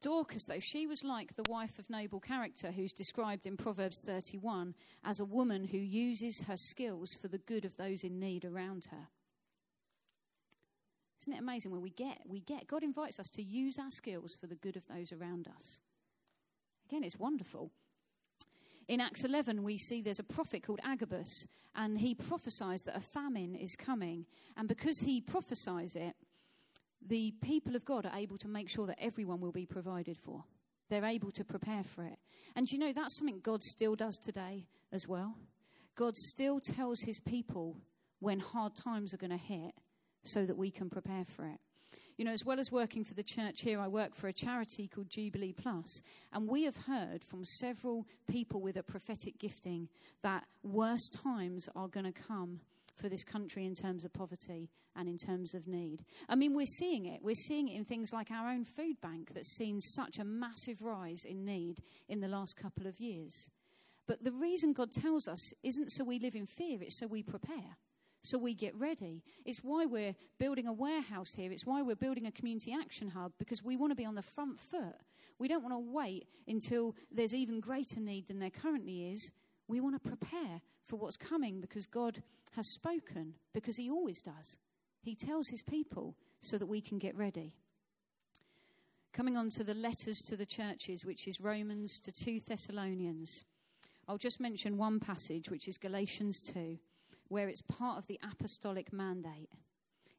Dorcas, 0.00 0.44
though, 0.44 0.58
she 0.58 0.86
was 0.86 1.04
like 1.04 1.36
the 1.36 1.44
wife 1.44 1.78
of 1.78 1.90
noble 1.90 2.20
character 2.20 2.72
who's 2.72 2.92
described 2.92 3.46
in 3.46 3.56
Proverbs 3.56 4.00
31 4.00 4.74
as 5.04 5.20
a 5.20 5.24
woman 5.24 5.64
who 5.64 5.78
uses 5.78 6.42
her 6.42 6.56
skills 6.56 7.14
for 7.14 7.28
the 7.28 7.38
good 7.38 7.64
of 7.64 7.76
those 7.76 8.02
in 8.02 8.18
need 8.18 8.44
around 8.44 8.86
her. 8.90 9.08
Isn't 11.20 11.34
it 11.34 11.40
amazing 11.40 11.70
when 11.70 11.82
we 11.82 11.90
get, 11.90 12.18
we 12.26 12.40
get, 12.40 12.66
God 12.66 12.82
invites 12.82 13.20
us 13.20 13.30
to 13.30 13.42
use 13.42 13.78
our 13.78 13.92
skills 13.92 14.36
for 14.40 14.48
the 14.48 14.56
good 14.56 14.76
of 14.76 14.82
those 14.88 15.12
around 15.12 15.46
us. 15.54 15.78
Again, 16.88 17.04
it's 17.04 17.18
wonderful. 17.18 17.70
In 18.88 19.00
Acts 19.00 19.24
11, 19.24 19.62
we 19.62 19.78
see 19.78 20.02
there's 20.02 20.18
a 20.18 20.24
prophet 20.24 20.62
called 20.64 20.80
Agabus, 20.84 21.46
and 21.74 21.98
he 21.98 22.14
prophesies 22.14 22.82
that 22.82 22.96
a 22.96 23.00
famine 23.00 23.54
is 23.54 23.76
coming. 23.76 24.26
And 24.56 24.68
because 24.68 24.98
he 24.98 25.20
prophesies 25.20 25.94
it, 25.94 26.14
the 27.06 27.32
people 27.42 27.76
of 27.76 27.84
God 27.84 28.06
are 28.06 28.16
able 28.16 28.38
to 28.38 28.48
make 28.48 28.68
sure 28.68 28.86
that 28.86 28.98
everyone 29.00 29.40
will 29.40 29.52
be 29.52 29.66
provided 29.66 30.18
for. 30.18 30.44
They're 30.88 31.04
able 31.04 31.30
to 31.32 31.44
prepare 31.44 31.84
for 31.84 32.04
it. 32.04 32.18
And 32.54 32.70
you 32.70 32.78
know, 32.78 32.92
that's 32.92 33.18
something 33.18 33.40
God 33.42 33.62
still 33.62 33.94
does 33.94 34.18
today 34.18 34.66
as 34.92 35.08
well. 35.08 35.36
God 35.96 36.16
still 36.16 36.60
tells 36.60 37.00
his 37.00 37.20
people 37.20 37.76
when 38.20 38.40
hard 38.40 38.76
times 38.76 39.14
are 39.14 39.18
going 39.18 39.30
to 39.30 39.36
hit 39.36 39.72
so 40.24 40.44
that 40.44 40.56
we 40.56 40.70
can 40.70 40.90
prepare 40.90 41.24
for 41.24 41.44
it. 41.46 41.58
You 42.16 42.26
know, 42.26 42.32
as 42.32 42.44
well 42.44 42.60
as 42.60 42.70
working 42.70 43.04
for 43.04 43.14
the 43.14 43.22
church 43.22 43.62
here, 43.62 43.80
I 43.80 43.88
work 43.88 44.14
for 44.14 44.28
a 44.28 44.32
charity 44.32 44.86
called 44.86 45.08
Jubilee 45.08 45.54
Plus, 45.54 46.02
and 46.32 46.46
we 46.46 46.64
have 46.64 46.76
heard 46.76 47.24
from 47.24 47.44
several 47.44 48.06
people 48.28 48.60
with 48.60 48.76
a 48.76 48.82
prophetic 48.82 49.38
gifting 49.38 49.88
that 50.22 50.44
worse 50.62 51.08
times 51.08 51.68
are 51.74 51.88
going 51.88 52.04
to 52.04 52.12
come 52.12 52.60
for 52.94 53.08
this 53.08 53.24
country 53.24 53.64
in 53.64 53.74
terms 53.74 54.04
of 54.04 54.12
poverty 54.12 54.68
and 54.94 55.08
in 55.08 55.16
terms 55.16 55.54
of 55.54 55.66
need. 55.66 56.04
I 56.28 56.34
mean, 56.34 56.54
we're 56.54 56.66
seeing 56.66 57.06
it. 57.06 57.20
We're 57.22 57.34
seeing 57.34 57.68
it 57.68 57.76
in 57.76 57.84
things 57.86 58.12
like 58.12 58.30
our 58.30 58.50
own 58.50 58.64
food 58.64 59.00
bank 59.00 59.30
that's 59.34 59.56
seen 59.56 59.80
such 59.80 60.18
a 60.18 60.24
massive 60.24 60.82
rise 60.82 61.22
in 61.24 61.44
need 61.46 61.78
in 62.08 62.20
the 62.20 62.28
last 62.28 62.56
couple 62.56 62.86
of 62.86 63.00
years. 63.00 63.48
But 64.06 64.22
the 64.22 64.32
reason 64.32 64.74
God 64.74 64.92
tells 64.92 65.26
us 65.26 65.52
isn't 65.62 65.90
so 65.92 66.04
we 66.04 66.18
live 66.18 66.34
in 66.34 66.46
fear, 66.46 66.78
it's 66.82 66.98
so 66.98 67.06
we 67.06 67.22
prepare. 67.22 67.78
So 68.22 68.38
we 68.38 68.54
get 68.54 68.74
ready. 68.76 69.24
It's 69.44 69.64
why 69.64 69.84
we're 69.84 70.14
building 70.38 70.68
a 70.68 70.72
warehouse 70.72 71.34
here. 71.34 71.50
It's 71.50 71.66
why 71.66 71.82
we're 71.82 71.96
building 71.96 72.26
a 72.26 72.32
community 72.32 72.72
action 72.72 73.08
hub 73.08 73.32
because 73.38 73.64
we 73.64 73.76
want 73.76 73.90
to 73.90 73.96
be 73.96 74.04
on 74.04 74.14
the 74.14 74.22
front 74.22 74.60
foot. 74.60 74.94
We 75.38 75.48
don't 75.48 75.64
want 75.64 75.74
to 75.74 75.92
wait 75.92 76.28
until 76.46 76.94
there's 77.10 77.34
even 77.34 77.58
greater 77.58 77.98
need 77.98 78.28
than 78.28 78.38
there 78.38 78.50
currently 78.50 79.12
is. 79.12 79.32
We 79.66 79.80
want 79.80 80.00
to 80.00 80.08
prepare 80.08 80.60
for 80.84 80.96
what's 80.96 81.16
coming 81.16 81.60
because 81.60 81.86
God 81.86 82.22
has 82.52 82.68
spoken, 82.68 83.34
because 83.52 83.76
He 83.76 83.90
always 83.90 84.22
does. 84.22 84.58
He 85.02 85.16
tells 85.16 85.48
His 85.48 85.62
people 85.62 86.14
so 86.40 86.58
that 86.58 86.66
we 86.66 86.80
can 86.80 86.98
get 86.98 87.16
ready. 87.16 87.54
Coming 89.12 89.36
on 89.36 89.50
to 89.50 89.64
the 89.64 89.74
letters 89.74 90.22
to 90.22 90.36
the 90.36 90.46
churches, 90.46 91.04
which 91.04 91.26
is 91.26 91.40
Romans 91.40 91.98
to 92.00 92.12
2 92.12 92.40
Thessalonians. 92.46 93.44
I'll 94.06 94.18
just 94.18 94.40
mention 94.40 94.78
one 94.78 95.00
passage, 95.00 95.50
which 95.50 95.66
is 95.66 95.76
Galatians 95.76 96.40
2, 96.40 96.78
where 97.28 97.48
it's 97.48 97.62
part 97.62 97.98
of 97.98 98.06
the 98.06 98.18
apostolic 98.22 98.92
mandate. 98.92 99.50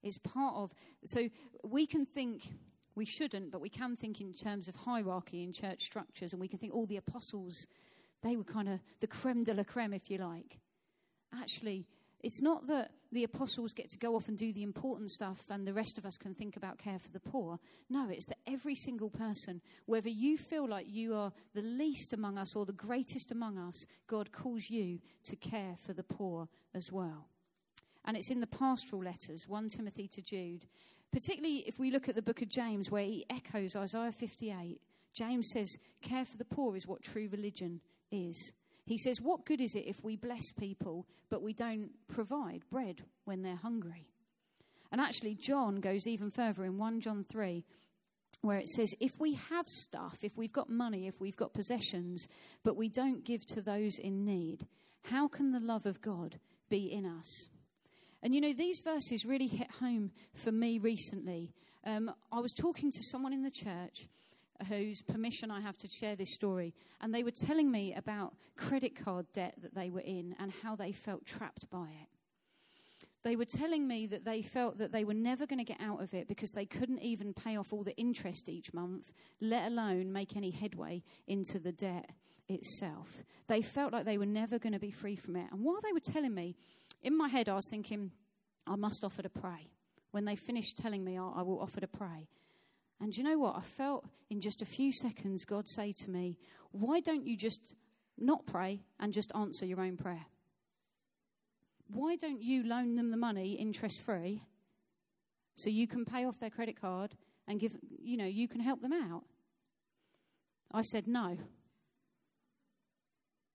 It's 0.02 0.18
part 0.18 0.56
of, 0.56 0.72
so 1.06 1.30
we 1.64 1.86
can 1.86 2.06
think, 2.06 2.50
we 2.96 3.06
shouldn't, 3.06 3.52
but 3.52 3.62
we 3.62 3.70
can 3.70 3.96
think 3.96 4.20
in 4.20 4.34
terms 4.34 4.68
of 4.68 4.76
hierarchy 4.76 5.44
in 5.44 5.54
church 5.54 5.84
structures, 5.84 6.34
and 6.34 6.42
we 6.42 6.48
can 6.48 6.60
think 6.60 6.74
all 6.74 6.86
the 6.86 6.98
apostles 6.98 7.68
they 8.24 8.38
were 8.38 8.44
kind 8.44 8.70
of 8.70 8.80
the 9.02 9.08
creme 9.08 9.44
de 9.44 9.54
la 9.54 9.64
creme, 9.64 9.94
if 9.94 10.10
you 10.10 10.18
like. 10.18 10.60
Actually, 11.34 11.86
it's 12.24 12.42
not 12.42 12.68
that 12.68 12.92
the 13.12 13.26
apostles 13.26 13.74
get 13.74 13.90
to 13.90 13.98
go 13.98 14.16
off 14.16 14.30
and 14.30 14.38
do 14.38 14.54
the 14.54 14.64
important 14.64 15.12
stuff 15.12 15.44
and 15.50 15.68
the 15.68 15.74
rest 15.74 15.98
of 15.98 16.06
us 16.06 16.18
can 16.18 16.34
think 16.34 16.56
about 16.56 16.78
care 16.78 16.98
for 16.98 17.12
the 17.12 17.20
poor. 17.20 17.60
No, 17.90 18.10
it's 18.10 18.26
that 18.26 18.40
every 18.48 18.76
single 18.76 19.10
person, 19.10 19.62
whether 19.86 20.10
you 20.10 20.38
feel 20.38 20.68
like 20.68 20.88
you 20.90 21.14
are 21.16 21.34
the 21.54 21.62
least 21.62 22.14
among 22.14 22.38
us 22.38 22.56
or 22.56 22.66
the 22.66 22.72
greatest 22.72 23.32
among 23.32 23.58
us, 23.58 23.86
God 24.08 24.32
calls 24.32 24.70
you 24.70 25.00
to 25.26 25.36
care 25.36 25.76
for 25.86 25.94
the 25.94 26.02
poor 26.02 26.48
as 26.74 26.92
well. 26.92 27.28
And 28.06 28.18
it's 28.18 28.30
in 28.30 28.40
the 28.40 28.48
pastoral 28.48 29.04
letters, 29.04 29.48
1 29.48 29.70
Timothy 29.70 30.08
to 30.08 30.22
Jude. 30.22 30.66
Particularly 31.12 31.58
if 31.68 31.78
we 31.78 31.92
look 31.92 32.10
at 32.10 32.16
the 32.16 32.22
book 32.22 32.42
of 32.42 32.50
James, 32.50 32.90
where 32.90 33.04
he 33.04 33.26
echoes 33.30 33.76
Isaiah 33.76 34.12
58, 34.12 34.82
James 35.14 35.50
says, 35.52 35.78
Care 36.02 36.26
for 36.26 36.38
the 36.38 36.46
poor 36.46 36.76
is 36.76 36.88
what 36.88 37.04
true 37.04 37.30
religion 37.32 37.82
is. 38.12 38.54
He 38.86 38.98
says, 38.98 39.22
What 39.22 39.46
good 39.46 39.62
is 39.62 39.76
it 39.76 39.86
if 39.88 40.04
we 40.04 40.16
bless 40.16 40.52
people, 40.52 41.08
but 41.30 41.42
we 41.42 41.54
don't 41.54 41.92
provide 42.08 42.64
bread 42.70 43.02
when 43.26 43.42
they're 43.42 43.56
hungry? 43.56 44.08
And 44.92 45.00
actually, 45.02 45.36
John 45.36 45.78
goes 45.78 46.06
even 46.06 46.30
further 46.30 46.66
in 46.66 46.78
1 46.78 47.02
John 47.02 47.26
3, 47.28 47.64
where 48.42 48.58
it 48.58 48.70
says, 48.70 48.94
If 49.00 49.20
we 49.20 49.34
have 49.50 49.68
stuff, 49.68 50.20
if 50.22 50.38
we've 50.38 50.54
got 50.54 50.70
money, 50.70 51.08
if 51.08 51.20
we've 51.20 51.38
got 51.38 51.54
possessions, 51.54 52.28
but 52.64 52.78
we 52.78 52.90
don't 52.90 53.26
give 53.26 53.46
to 53.48 53.62
those 53.62 53.98
in 53.98 54.26
need, 54.26 54.68
how 55.04 55.28
can 55.28 55.52
the 55.52 55.60
love 55.60 55.86
of 55.86 56.02
God 56.02 56.40
be 56.70 56.92
in 56.92 57.06
us? 57.06 57.48
And 58.22 58.34
you 58.34 58.42
know, 58.42 58.54
these 58.54 58.82
verses 58.84 59.26
really 59.26 59.48
hit 59.48 59.70
home 59.80 60.12
for 60.34 60.52
me 60.52 60.78
recently. 60.78 61.52
Um, 61.86 62.12
I 62.32 62.40
was 62.40 62.54
talking 62.54 62.92
to 62.92 63.04
someone 63.04 63.34
in 63.34 63.44
the 63.44 63.52
church 63.52 64.08
whose 64.68 65.02
permission 65.02 65.52
I 65.52 65.62
have 65.62 65.78
to 65.80 65.88
share 65.88 66.16
this 66.16 66.34
story. 66.34 66.74
And 67.02 67.14
they 67.14 67.24
were 67.24 67.32
telling 67.32 67.72
me 67.72 67.94
about 67.94 68.34
credit 68.56 68.96
card 68.96 69.26
debt 69.34 69.56
that 69.62 69.76
they 69.76 69.90
were 69.90 70.02
in 70.02 70.36
and 70.40 70.52
how 70.64 70.76
they 70.76 70.92
felt 70.92 71.26
trapped 71.26 71.70
by 71.70 71.88
it. 72.02 72.10
They 73.24 73.36
were 73.38 73.46
telling 73.46 73.88
me 73.88 74.06
that 74.08 74.26
they 74.26 74.42
felt 74.42 74.80
that 74.80 74.92
they 74.92 75.06
were 75.06 75.14
never 75.14 75.48
going 75.48 75.60
to 75.60 75.64
get 75.64 75.80
out 75.80 76.02
of 76.02 76.14
it 76.14 76.28
because 76.28 76.52
they 76.52 76.66
couldn't 76.66 77.02
even 77.02 77.34
pay 77.34 77.56
off 77.56 77.72
all 77.72 77.84
the 77.84 77.96
interest 77.96 78.50
each 78.50 78.74
month, 78.74 79.14
let 79.40 79.68
alone 79.68 80.12
make 80.12 80.36
any 80.36 80.52
headway 80.52 81.04
into 81.26 81.58
the 81.58 81.72
debt 81.72 82.10
itself. 82.50 83.24
They 83.48 83.62
felt 83.62 83.94
like 83.94 84.04
they 84.04 84.18
were 84.18 84.26
never 84.26 84.60
going 84.60 84.74
to 84.74 84.80
be 84.80 84.92
free 84.92 85.16
from 85.16 85.38
it. 85.38 85.48
And 85.52 85.64
while 85.64 85.80
they 85.82 85.94
were 85.94 86.02
telling 86.02 86.34
me, 86.34 86.58
in 87.02 87.18
my 87.18 87.30
head, 87.30 87.48
I 87.48 87.56
was 87.56 87.68
thinking, 87.70 88.12
I 88.68 88.76
must 88.76 89.04
offer 89.06 89.22
to 89.22 89.30
pray. 89.30 89.70
When 90.12 90.26
they 90.26 90.36
finished 90.36 90.78
telling 90.78 91.04
me, 91.04 91.18
I 91.18 91.42
will 91.42 91.62
offer 91.62 91.80
to 91.80 91.88
pray. 91.88 92.28
And 93.04 93.18
you 93.18 93.24
know 93.26 93.38
what? 93.38 93.58
I 93.58 93.60
felt 93.60 94.06
in 94.30 94.40
just 94.40 94.62
a 94.62 94.66
few 94.66 94.94
seconds 94.94 95.44
God 95.44 95.68
say 95.68 95.92
to 95.92 96.10
me, 96.10 96.38
Why 96.72 97.02
don't 97.02 97.28
you 97.28 97.36
just 97.36 97.76
not 98.18 98.46
pray 98.46 98.86
and 98.98 99.12
just 99.12 99.30
answer 99.36 99.66
your 99.66 99.82
own 99.82 99.98
prayer? 99.98 100.26
Why 101.88 102.16
don't 102.16 102.42
you 102.42 102.64
loan 102.64 102.96
them 102.96 103.12
the 103.12 103.18
money 103.18 103.56
interest 103.56 104.02
free 104.04 104.42
so 105.58 105.70
you 105.70 105.86
can 105.86 106.06
pay 106.06 106.24
off 106.24 106.40
their 106.40 106.50
credit 106.50 106.80
card 106.80 107.14
and 107.46 107.60
give, 107.60 107.74
you 108.02 108.16
know, 108.16 108.26
you 108.26 108.48
can 108.48 108.62
help 108.62 108.82
them 108.82 108.94
out? 108.94 109.24
I 110.72 110.82
said, 110.82 111.06
No. 111.06 111.38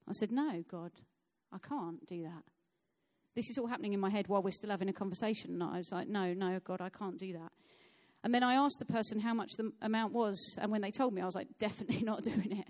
I 0.06 0.12
said, 0.12 0.30
No, 0.30 0.62
God, 0.70 0.92
I 1.50 1.56
can't 1.56 2.06
do 2.06 2.24
that. 2.24 2.42
This 3.34 3.48
is 3.48 3.56
all 3.56 3.66
happening 3.66 3.94
in 3.94 4.00
my 4.00 4.10
head 4.10 4.28
while 4.28 4.42
we're 4.42 4.50
still 4.50 4.70
having 4.70 4.90
a 4.90 4.92
conversation. 4.92 5.52
And 5.52 5.62
I 5.62 5.78
was 5.78 5.90
like, 5.90 6.06
No, 6.06 6.34
no, 6.34 6.60
God, 6.62 6.82
I 6.82 6.90
can't 6.90 7.18
do 7.18 7.32
that. 7.32 7.52
And 8.28 8.34
then 8.34 8.42
I 8.42 8.56
asked 8.56 8.78
the 8.78 8.84
person 8.84 9.20
how 9.20 9.32
much 9.32 9.52
the 9.56 9.72
amount 9.80 10.12
was, 10.12 10.54
and 10.58 10.70
when 10.70 10.82
they 10.82 10.90
told 10.90 11.14
me, 11.14 11.22
I 11.22 11.24
was 11.24 11.34
like, 11.34 11.48
definitely 11.58 12.02
not 12.02 12.22
doing 12.22 12.58
it. 12.58 12.68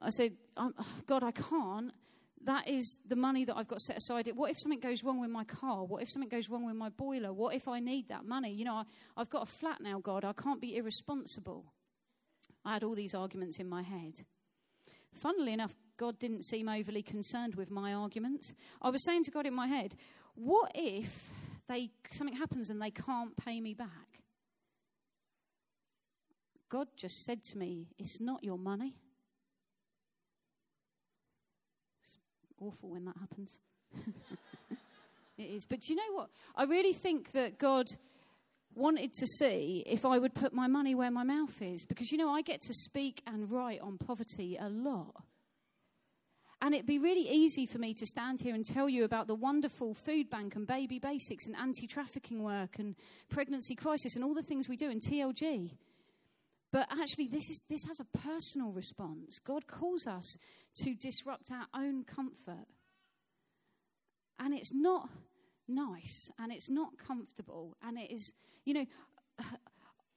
I 0.00 0.10
said, 0.10 0.34
God, 1.08 1.24
I 1.24 1.32
can't. 1.32 1.90
That 2.44 2.68
is 2.68 3.00
the 3.04 3.16
money 3.16 3.44
that 3.44 3.56
I've 3.56 3.66
got 3.66 3.80
set 3.80 3.96
aside. 3.96 4.30
What 4.36 4.52
if 4.52 4.60
something 4.60 4.78
goes 4.78 5.02
wrong 5.02 5.20
with 5.20 5.30
my 5.30 5.42
car? 5.42 5.84
What 5.84 6.02
if 6.02 6.08
something 6.08 6.28
goes 6.28 6.48
wrong 6.48 6.64
with 6.64 6.76
my 6.76 6.88
boiler? 6.90 7.32
What 7.32 7.56
if 7.56 7.66
I 7.66 7.80
need 7.80 8.10
that 8.10 8.24
money? 8.24 8.52
You 8.52 8.64
know, 8.64 8.74
I, 8.74 8.84
I've 9.16 9.28
got 9.28 9.42
a 9.42 9.50
flat 9.50 9.80
now, 9.80 9.98
God. 9.98 10.24
I 10.24 10.32
can't 10.34 10.60
be 10.60 10.76
irresponsible. 10.76 11.64
I 12.64 12.74
had 12.74 12.84
all 12.84 12.94
these 12.94 13.14
arguments 13.14 13.58
in 13.58 13.68
my 13.68 13.82
head. 13.82 14.24
Funnily 15.14 15.52
enough, 15.52 15.74
God 15.96 16.20
didn't 16.20 16.44
seem 16.44 16.68
overly 16.68 17.02
concerned 17.02 17.56
with 17.56 17.72
my 17.72 17.92
arguments. 17.92 18.54
I 18.80 18.90
was 18.90 19.04
saying 19.04 19.24
to 19.24 19.32
God 19.32 19.46
in 19.46 19.54
my 19.54 19.66
head, 19.66 19.96
what 20.36 20.70
if 20.76 21.28
they, 21.68 21.90
something 22.10 22.36
happens 22.36 22.70
and 22.70 22.80
they 22.80 22.90
can't 22.90 23.36
pay 23.36 23.60
me 23.60 23.74
back. 23.74 24.11
God 26.72 26.88
just 26.96 27.24
said 27.24 27.44
to 27.50 27.58
me, 27.58 27.88
It's 27.98 28.18
not 28.18 28.42
your 28.42 28.56
money. 28.56 28.94
It's 32.00 32.16
awful 32.58 32.88
when 32.88 33.04
that 33.04 33.16
happens. 33.20 33.58
it 35.36 35.42
is. 35.42 35.66
But 35.66 35.90
you 35.90 35.96
know 35.96 36.14
what? 36.14 36.30
I 36.56 36.64
really 36.64 36.94
think 36.94 37.32
that 37.32 37.58
God 37.58 37.88
wanted 38.74 39.12
to 39.12 39.26
see 39.26 39.84
if 39.86 40.06
I 40.06 40.18
would 40.18 40.34
put 40.34 40.54
my 40.54 40.66
money 40.66 40.94
where 40.94 41.10
my 41.10 41.24
mouth 41.24 41.60
is. 41.60 41.84
Because, 41.84 42.10
you 42.10 42.16
know, 42.16 42.30
I 42.30 42.40
get 42.40 42.62
to 42.62 42.72
speak 42.72 43.20
and 43.26 43.52
write 43.52 43.82
on 43.82 43.98
poverty 43.98 44.56
a 44.58 44.70
lot. 44.70 45.24
And 46.62 46.74
it'd 46.74 46.86
be 46.86 46.98
really 46.98 47.28
easy 47.28 47.66
for 47.66 47.76
me 47.76 47.92
to 47.92 48.06
stand 48.06 48.40
here 48.40 48.54
and 48.54 48.64
tell 48.64 48.88
you 48.88 49.04
about 49.04 49.26
the 49.26 49.34
wonderful 49.34 49.92
food 49.92 50.30
bank 50.30 50.56
and 50.56 50.66
baby 50.66 50.98
basics 50.98 51.44
and 51.44 51.54
anti 51.54 51.86
trafficking 51.86 52.42
work 52.42 52.78
and 52.78 52.96
pregnancy 53.28 53.74
crisis 53.74 54.16
and 54.16 54.24
all 54.24 54.32
the 54.32 54.42
things 54.42 54.70
we 54.70 54.76
do 54.78 54.88
in 54.88 55.00
TLG. 55.00 55.72
But 56.72 56.88
actually, 56.90 57.28
this, 57.28 57.50
is, 57.50 57.62
this 57.68 57.84
has 57.84 58.00
a 58.00 58.18
personal 58.18 58.72
response. 58.72 59.38
God 59.38 59.66
calls 59.66 60.06
us 60.06 60.38
to 60.76 60.94
disrupt 60.94 61.50
our 61.52 61.66
own 61.74 62.04
comfort. 62.04 62.66
And 64.38 64.54
it's 64.54 64.72
not 64.72 65.10
nice 65.68 66.30
and 66.38 66.52
it's 66.52 66.68
not 66.68 66.98
comfortable 66.98 67.76
and 67.86 67.98
it 67.98 68.10
is, 68.10 68.32
you 68.64 68.74
know, 68.74 68.86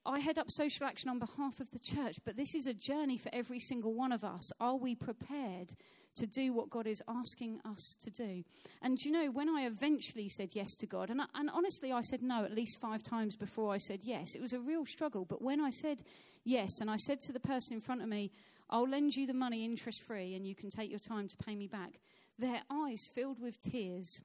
I 0.08 0.20
head 0.20 0.38
up 0.38 0.52
social 0.52 0.86
action 0.86 1.10
on 1.10 1.18
behalf 1.18 1.60
of 1.60 1.72
the 1.72 1.80
church, 1.80 2.18
but 2.24 2.38
this 2.38 2.54
is 2.54 2.68
a 2.68 2.76
journey 2.76 3.18
for 3.18 3.30
every 3.34 3.60
single 3.60 3.96
one 3.96 4.12
of 4.12 4.24
us. 4.24 4.52
Are 4.60 4.76
we 4.76 4.94
prepared 4.94 5.74
to 6.16 6.26
do 6.26 6.54
what 6.54 6.70
God 6.70 6.88
is 6.88 7.04
asking 7.08 7.60
us 7.66 7.96
to 8.02 8.10
do? 8.10 8.44
And 8.82 9.04
you 9.04 9.12
know, 9.12 9.32
when 9.32 9.50
I 9.50 9.66
eventually 9.66 10.30
said 10.30 10.50
yes 10.54 10.76
to 10.78 10.86
God, 10.86 11.10
and, 11.10 11.22
I, 11.22 11.26
and 11.36 11.50
honestly, 11.50 11.92
I 11.92 12.02
said 12.02 12.22
no 12.22 12.44
at 12.44 12.56
least 12.56 12.80
five 12.80 13.04
times 13.04 13.36
before 13.36 13.74
I 13.74 13.78
said 13.78 14.04
yes, 14.04 14.36
it 14.36 14.42
was 14.42 14.54
a 14.54 14.60
real 14.60 14.86
struggle. 14.86 15.26
But 15.26 15.42
when 15.42 15.62
I 15.62 15.70
said 15.70 16.04
yes, 16.44 16.80
and 16.80 16.90
I 16.90 16.98
said 16.98 17.22
to 17.22 17.32
the 17.32 17.40
person 17.40 17.74
in 17.74 17.82
front 17.82 18.02
of 18.02 18.08
me, 18.08 18.32
I'll 18.70 18.88
lend 18.88 19.16
you 19.16 19.28
the 19.28 19.34
money 19.34 19.64
interest 19.64 20.02
free 20.02 20.36
and 20.36 20.48
you 20.48 20.56
can 20.56 20.70
take 20.70 20.90
your 20.90 21.00
time 21.00 21.28
to 21.28 21.38
pay 21.38 21.56
me 21.56 21.68
back, 21.68 22.00
their 22.40 22.62
eyes 22.70 23.10
filled 23.14 23.40
with 23.40 23.60
tears. 23.60 24.22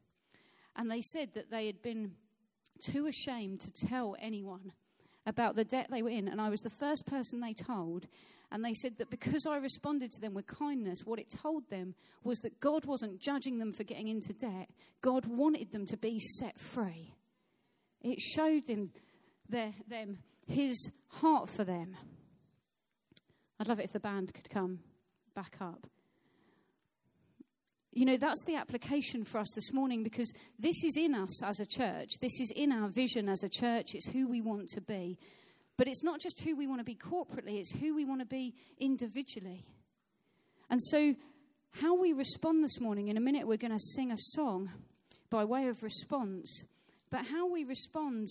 And 0.76 0.90
they 0.90 1.02
said 1.02 1.34
that 1.34 1.50
they 1.50 1.66
had 1.66 1.82
been 1.82 2.12
too 2.80 3.06
ashamed 3.06 3.60
to 3.60 3.72
tell 3.86 4.16
anyone 4.18 4.72
about 5.30 5.56
the 5.56 5.64
debt 5.64 5.86
they 5.90 6.02
were 6.02 6.10
in, 6.10 6.28
and 6.28 6.40
I 6.40 6.50
was 6.50 6.60
the 6.60 6.68
first 6.68 7.06
person 7.06 7.40
they 7.40 7.54
told. 7.54 8.06
And 8.52 8.64
they 8.64 8.74
said 8.74 8.98
that 8.98 9.10
because 9.10 9.46
I 9.46 9.56
responded 9.56 10.10
to 10.12 10.20
them 10.20 10.34
with 10.34 10.46
kindness, 10.46 11.04
what 11.04 11.20
it 11.20 11.30
told 11.30 11.70
them 11.70 11.94
was 12.24 12.40
that 12.40 12.60
God 12.60 12.84
wasn't 12.84 13.20
judging 13.20 13.58
them 13.58 13.72
for 13.72 13.84
getting 13.84 14.08
into 14.08 14.32
debt, 14.32 14.68
God 15.00 15.24
wanted 15.24 15.72
them 15.72 15.86
to 15.86 15.96
be 15.96 16.18
set 16.38 16.58
free. 16.58 17.14
It 18.02 18.20
showed 18.20 18.66
them, 18.66 18.90
their, 19.48 19.72
them 19.88 20.18
his 20.46 20.90
heart 21.08 21.48
for 21.48 21.64
them. 21.64 21.96
I'd 23.58 23.68
love 23.68 23.78
it 23.78 23.84
if 23.84 23.92
the 23.92 24.00
band 24.00 24.34
could 24.34 24.50
come 24.50 24.80
back 25.34 25.56
up 25.60 25.86
you 27.92 28.04
know, 28.04 28.16
that's 28.16 28.44
the 28.44 28.56
application 28.56 29.24
for 29.24 29.38
us 29.38 29.50
this 29.54 29.72
morning 29.72 30.04
because 30.04 30.32
this 30.58 30.84
is 30.84 30.96
in 30.96 31.14
us 31.14 31.42
as 31.42 31.58
a 31.58 31.66
church. 31.66 32.10
This 32.20 32.38
is 32.40 32.52
in 32.54 32.70
our 32.70 32.88
vision 32.88 33.28
as 33.28 33.42
a 33.42 33.48
church. 33.48 33.94
It's 33.94 34.06
who 34.06 34.28
we 34.28 34.40
want 34.40 34.68
to 34.70 34.80
be. 34.80 35.18
But 35.76 35.88
it's 35.88 36.04
not 36.04 36.20
just 36.20 36.40
who 36.40 36.56
we 36.56 36.66
want 36.66 36.80
to 36.80 36.84
be 36.84 36.94
corporately, 36.94 37.58
it's 37.58 37.72
who 37.72 37.94
we 37.94 38.04
want 38.04 38.20
to 38.20 38.26
be 38.26 38.54
individually. 38.78 39.64
And 40.68 40.80
so, 40.80 41.14
how 41.72 41.98
we 41.98 42.12
respond 42.12 42.62
this 42.62 42.80
morning, 42.80 43.08
in 43.08 43.16
a 43.16 43.20
minute, 43.20 43.46
we're 43.46 43.56
going 43.56 43.72
to 43.72 43.78
sing 43.78 44.12
a 44.12 44.16
song 44.18 44.70
by 45.30 45.44
way 45.44 45.68
of 45.68 45.82
response. 45.82 46.64
But 47.10 47.26
how 47.26 47.50
we 47.50 47.64
respond, 47.64 48.26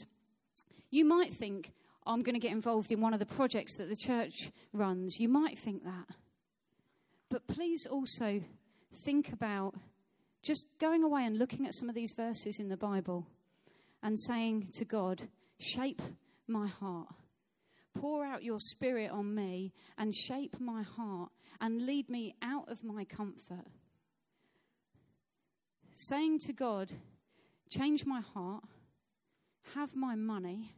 you 0.91 1.05
might 1.05 1.34
think, 1.34 1.72
I'm 2.05 2.22
going 2.22 2.36
to 2.36 2.39
get 2.39 2.51
involved 2.51 2.91
in 2.91 3.01
one 3.01 3.14
of 3.14 3.20
the 3.20 3.26
projects 3.26 3.78
that 3.78 3.89
the 3.89 3.95
church 3.95 4.51
runs. 4.72 5.20
You 5.20 5.28
might 5.28 5.57
think 5.57 5.84
that. 5.84 6.16
But 7.30 7.47
please 7.47 7.86
also 7.89 8.41
think 8.94 9.32
about 9.32 9.76
just 10.42 10.68
going 10.80 11.04
away 11.04 11.26
and 11.26 11.38
looking 11.38 11.66
at 11.66 11.74
some 11.74 11.90
of 11.90 11.96
these 11.96 12.14
verses 12.14 12.60
in 12.60 12.70
the 12.70 12.78
Bible 12.78 13.28
and 14.02 14.20
saying 14.20 14.70
to 14.74 14.86
God, 14.86 15.28
Shape 15.60 16.02
my 16.48 16.68
heart. 16.68 17.08
Pour 17.94 18.26
out 18.26 18.44
your 18.44 18.60
spirit 18.60 19.12
on 19.12 19.36
me 19.36 19.74
and 19.98 20.16
shape 20.16 20.60
my 20.60 20.84
heart 20.84 21.30
and 21.60 21.86
lead 21.86 22.10
me 22.10 22.36
out 22.42 22.70
of 22.70 22.84
my 22.84 23.04
comfort. 23.04 23.68
Saying 25.92 26.40
to 26.40 26.54
God, 26.54 26.92
Change 27.70 28.06
my 28.06 28.22
heart, 28.22 28.64
have 29.76 29.96
my 29.96 30.16
money, 30.16 30.74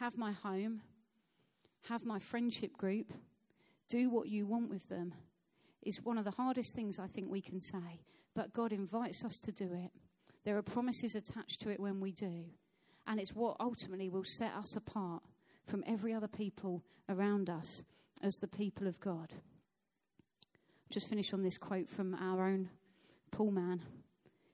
have 0.00 0.18
my 0.18 0.32
home, 0.32 0.82
have 1.88 2.04
my 2.04 2.18
friendship 2.18 2.76
group, 2.76 3.12
do 3.88 4.10
what 4.10 4.28
you 4.28 4.46
want 4.46 4.68
with 4.68 4.88
them 4.88 5.14
is 5.84 6.02
one 6.02 6.18
of 6.18 6.24
the 6.24 6.30
hardest 6.30 6.74
things 6.74 6.98
I 6.98 7.06
think 7.06 7.30
we 7.30 7.40
can 7.40 7.60
say, 7.60 8.02
but 8.34 8.52
God 8.52 8.72
invites 8.72 9.24
us 9.24 9.38
to 9.40 9.52
do 9.52 9.72
it. 9.72 9.90
There 10.44 10.56
are 10.56 10.62
promises 10.62 11.14
attached 11.14 11.60
to 11.62 11.70
it 11.70 11.80
when 11.80 12.00
we 12.00 12.12
do, 12.12 12.44
and 13.06 13.18
it's 13.18 13.34
what 13.34 13.56
ultimately 13.60 14.08
will 14.08 14.24
set 14.24 14.52
us 14.54 14.76
apart 14.76 15.22
from 15.66 15.84
every 15.86 16.12
other 16.12 16.28
people 16.28 16.82
around 17.08 17.48
us 17.48 17.82
as 18.22 18.36
the 18.36 18.48
people 18.48 18.86
of 18.86 19.00
God. 19.00 19.32
Just 20.90 21.08
finish 21.08 21.32
on 21.32 21.42
this 21.42 21.58
quote 21.58 21.88
from 21.88 22.14
our 22.14 22.44
own 22.44 22.68
Paul 23.30 23.50
Mann. 23.50 23.80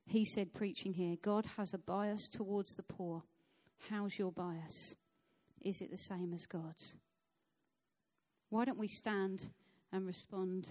He 0.06 0.24
said, 0.24 0.54
preaching 0.54 0.92
here, 0.92 1.16
God 1.22 1.46
has 1.56 1.74
a 1.74 1.78
bias 1.78 2.28
towards 2.28 2.74
the 2.74 2.82
poor. 2.82 3.22
How's 3.88 4.18
your 4.18 4.32
bias? 4.32 4.94
Is 5.60 5.80
it 5.80 5.90
the 5.90 5.98
same 5.98 6.32
as 6.32 6.46
God's? 6.46 6.94
Why 8.48 8.64
don't 8.64 8.78
we 8.78 8.88
stand 8.88 9.48
and 9.92 10.06
respond 10.06 10.68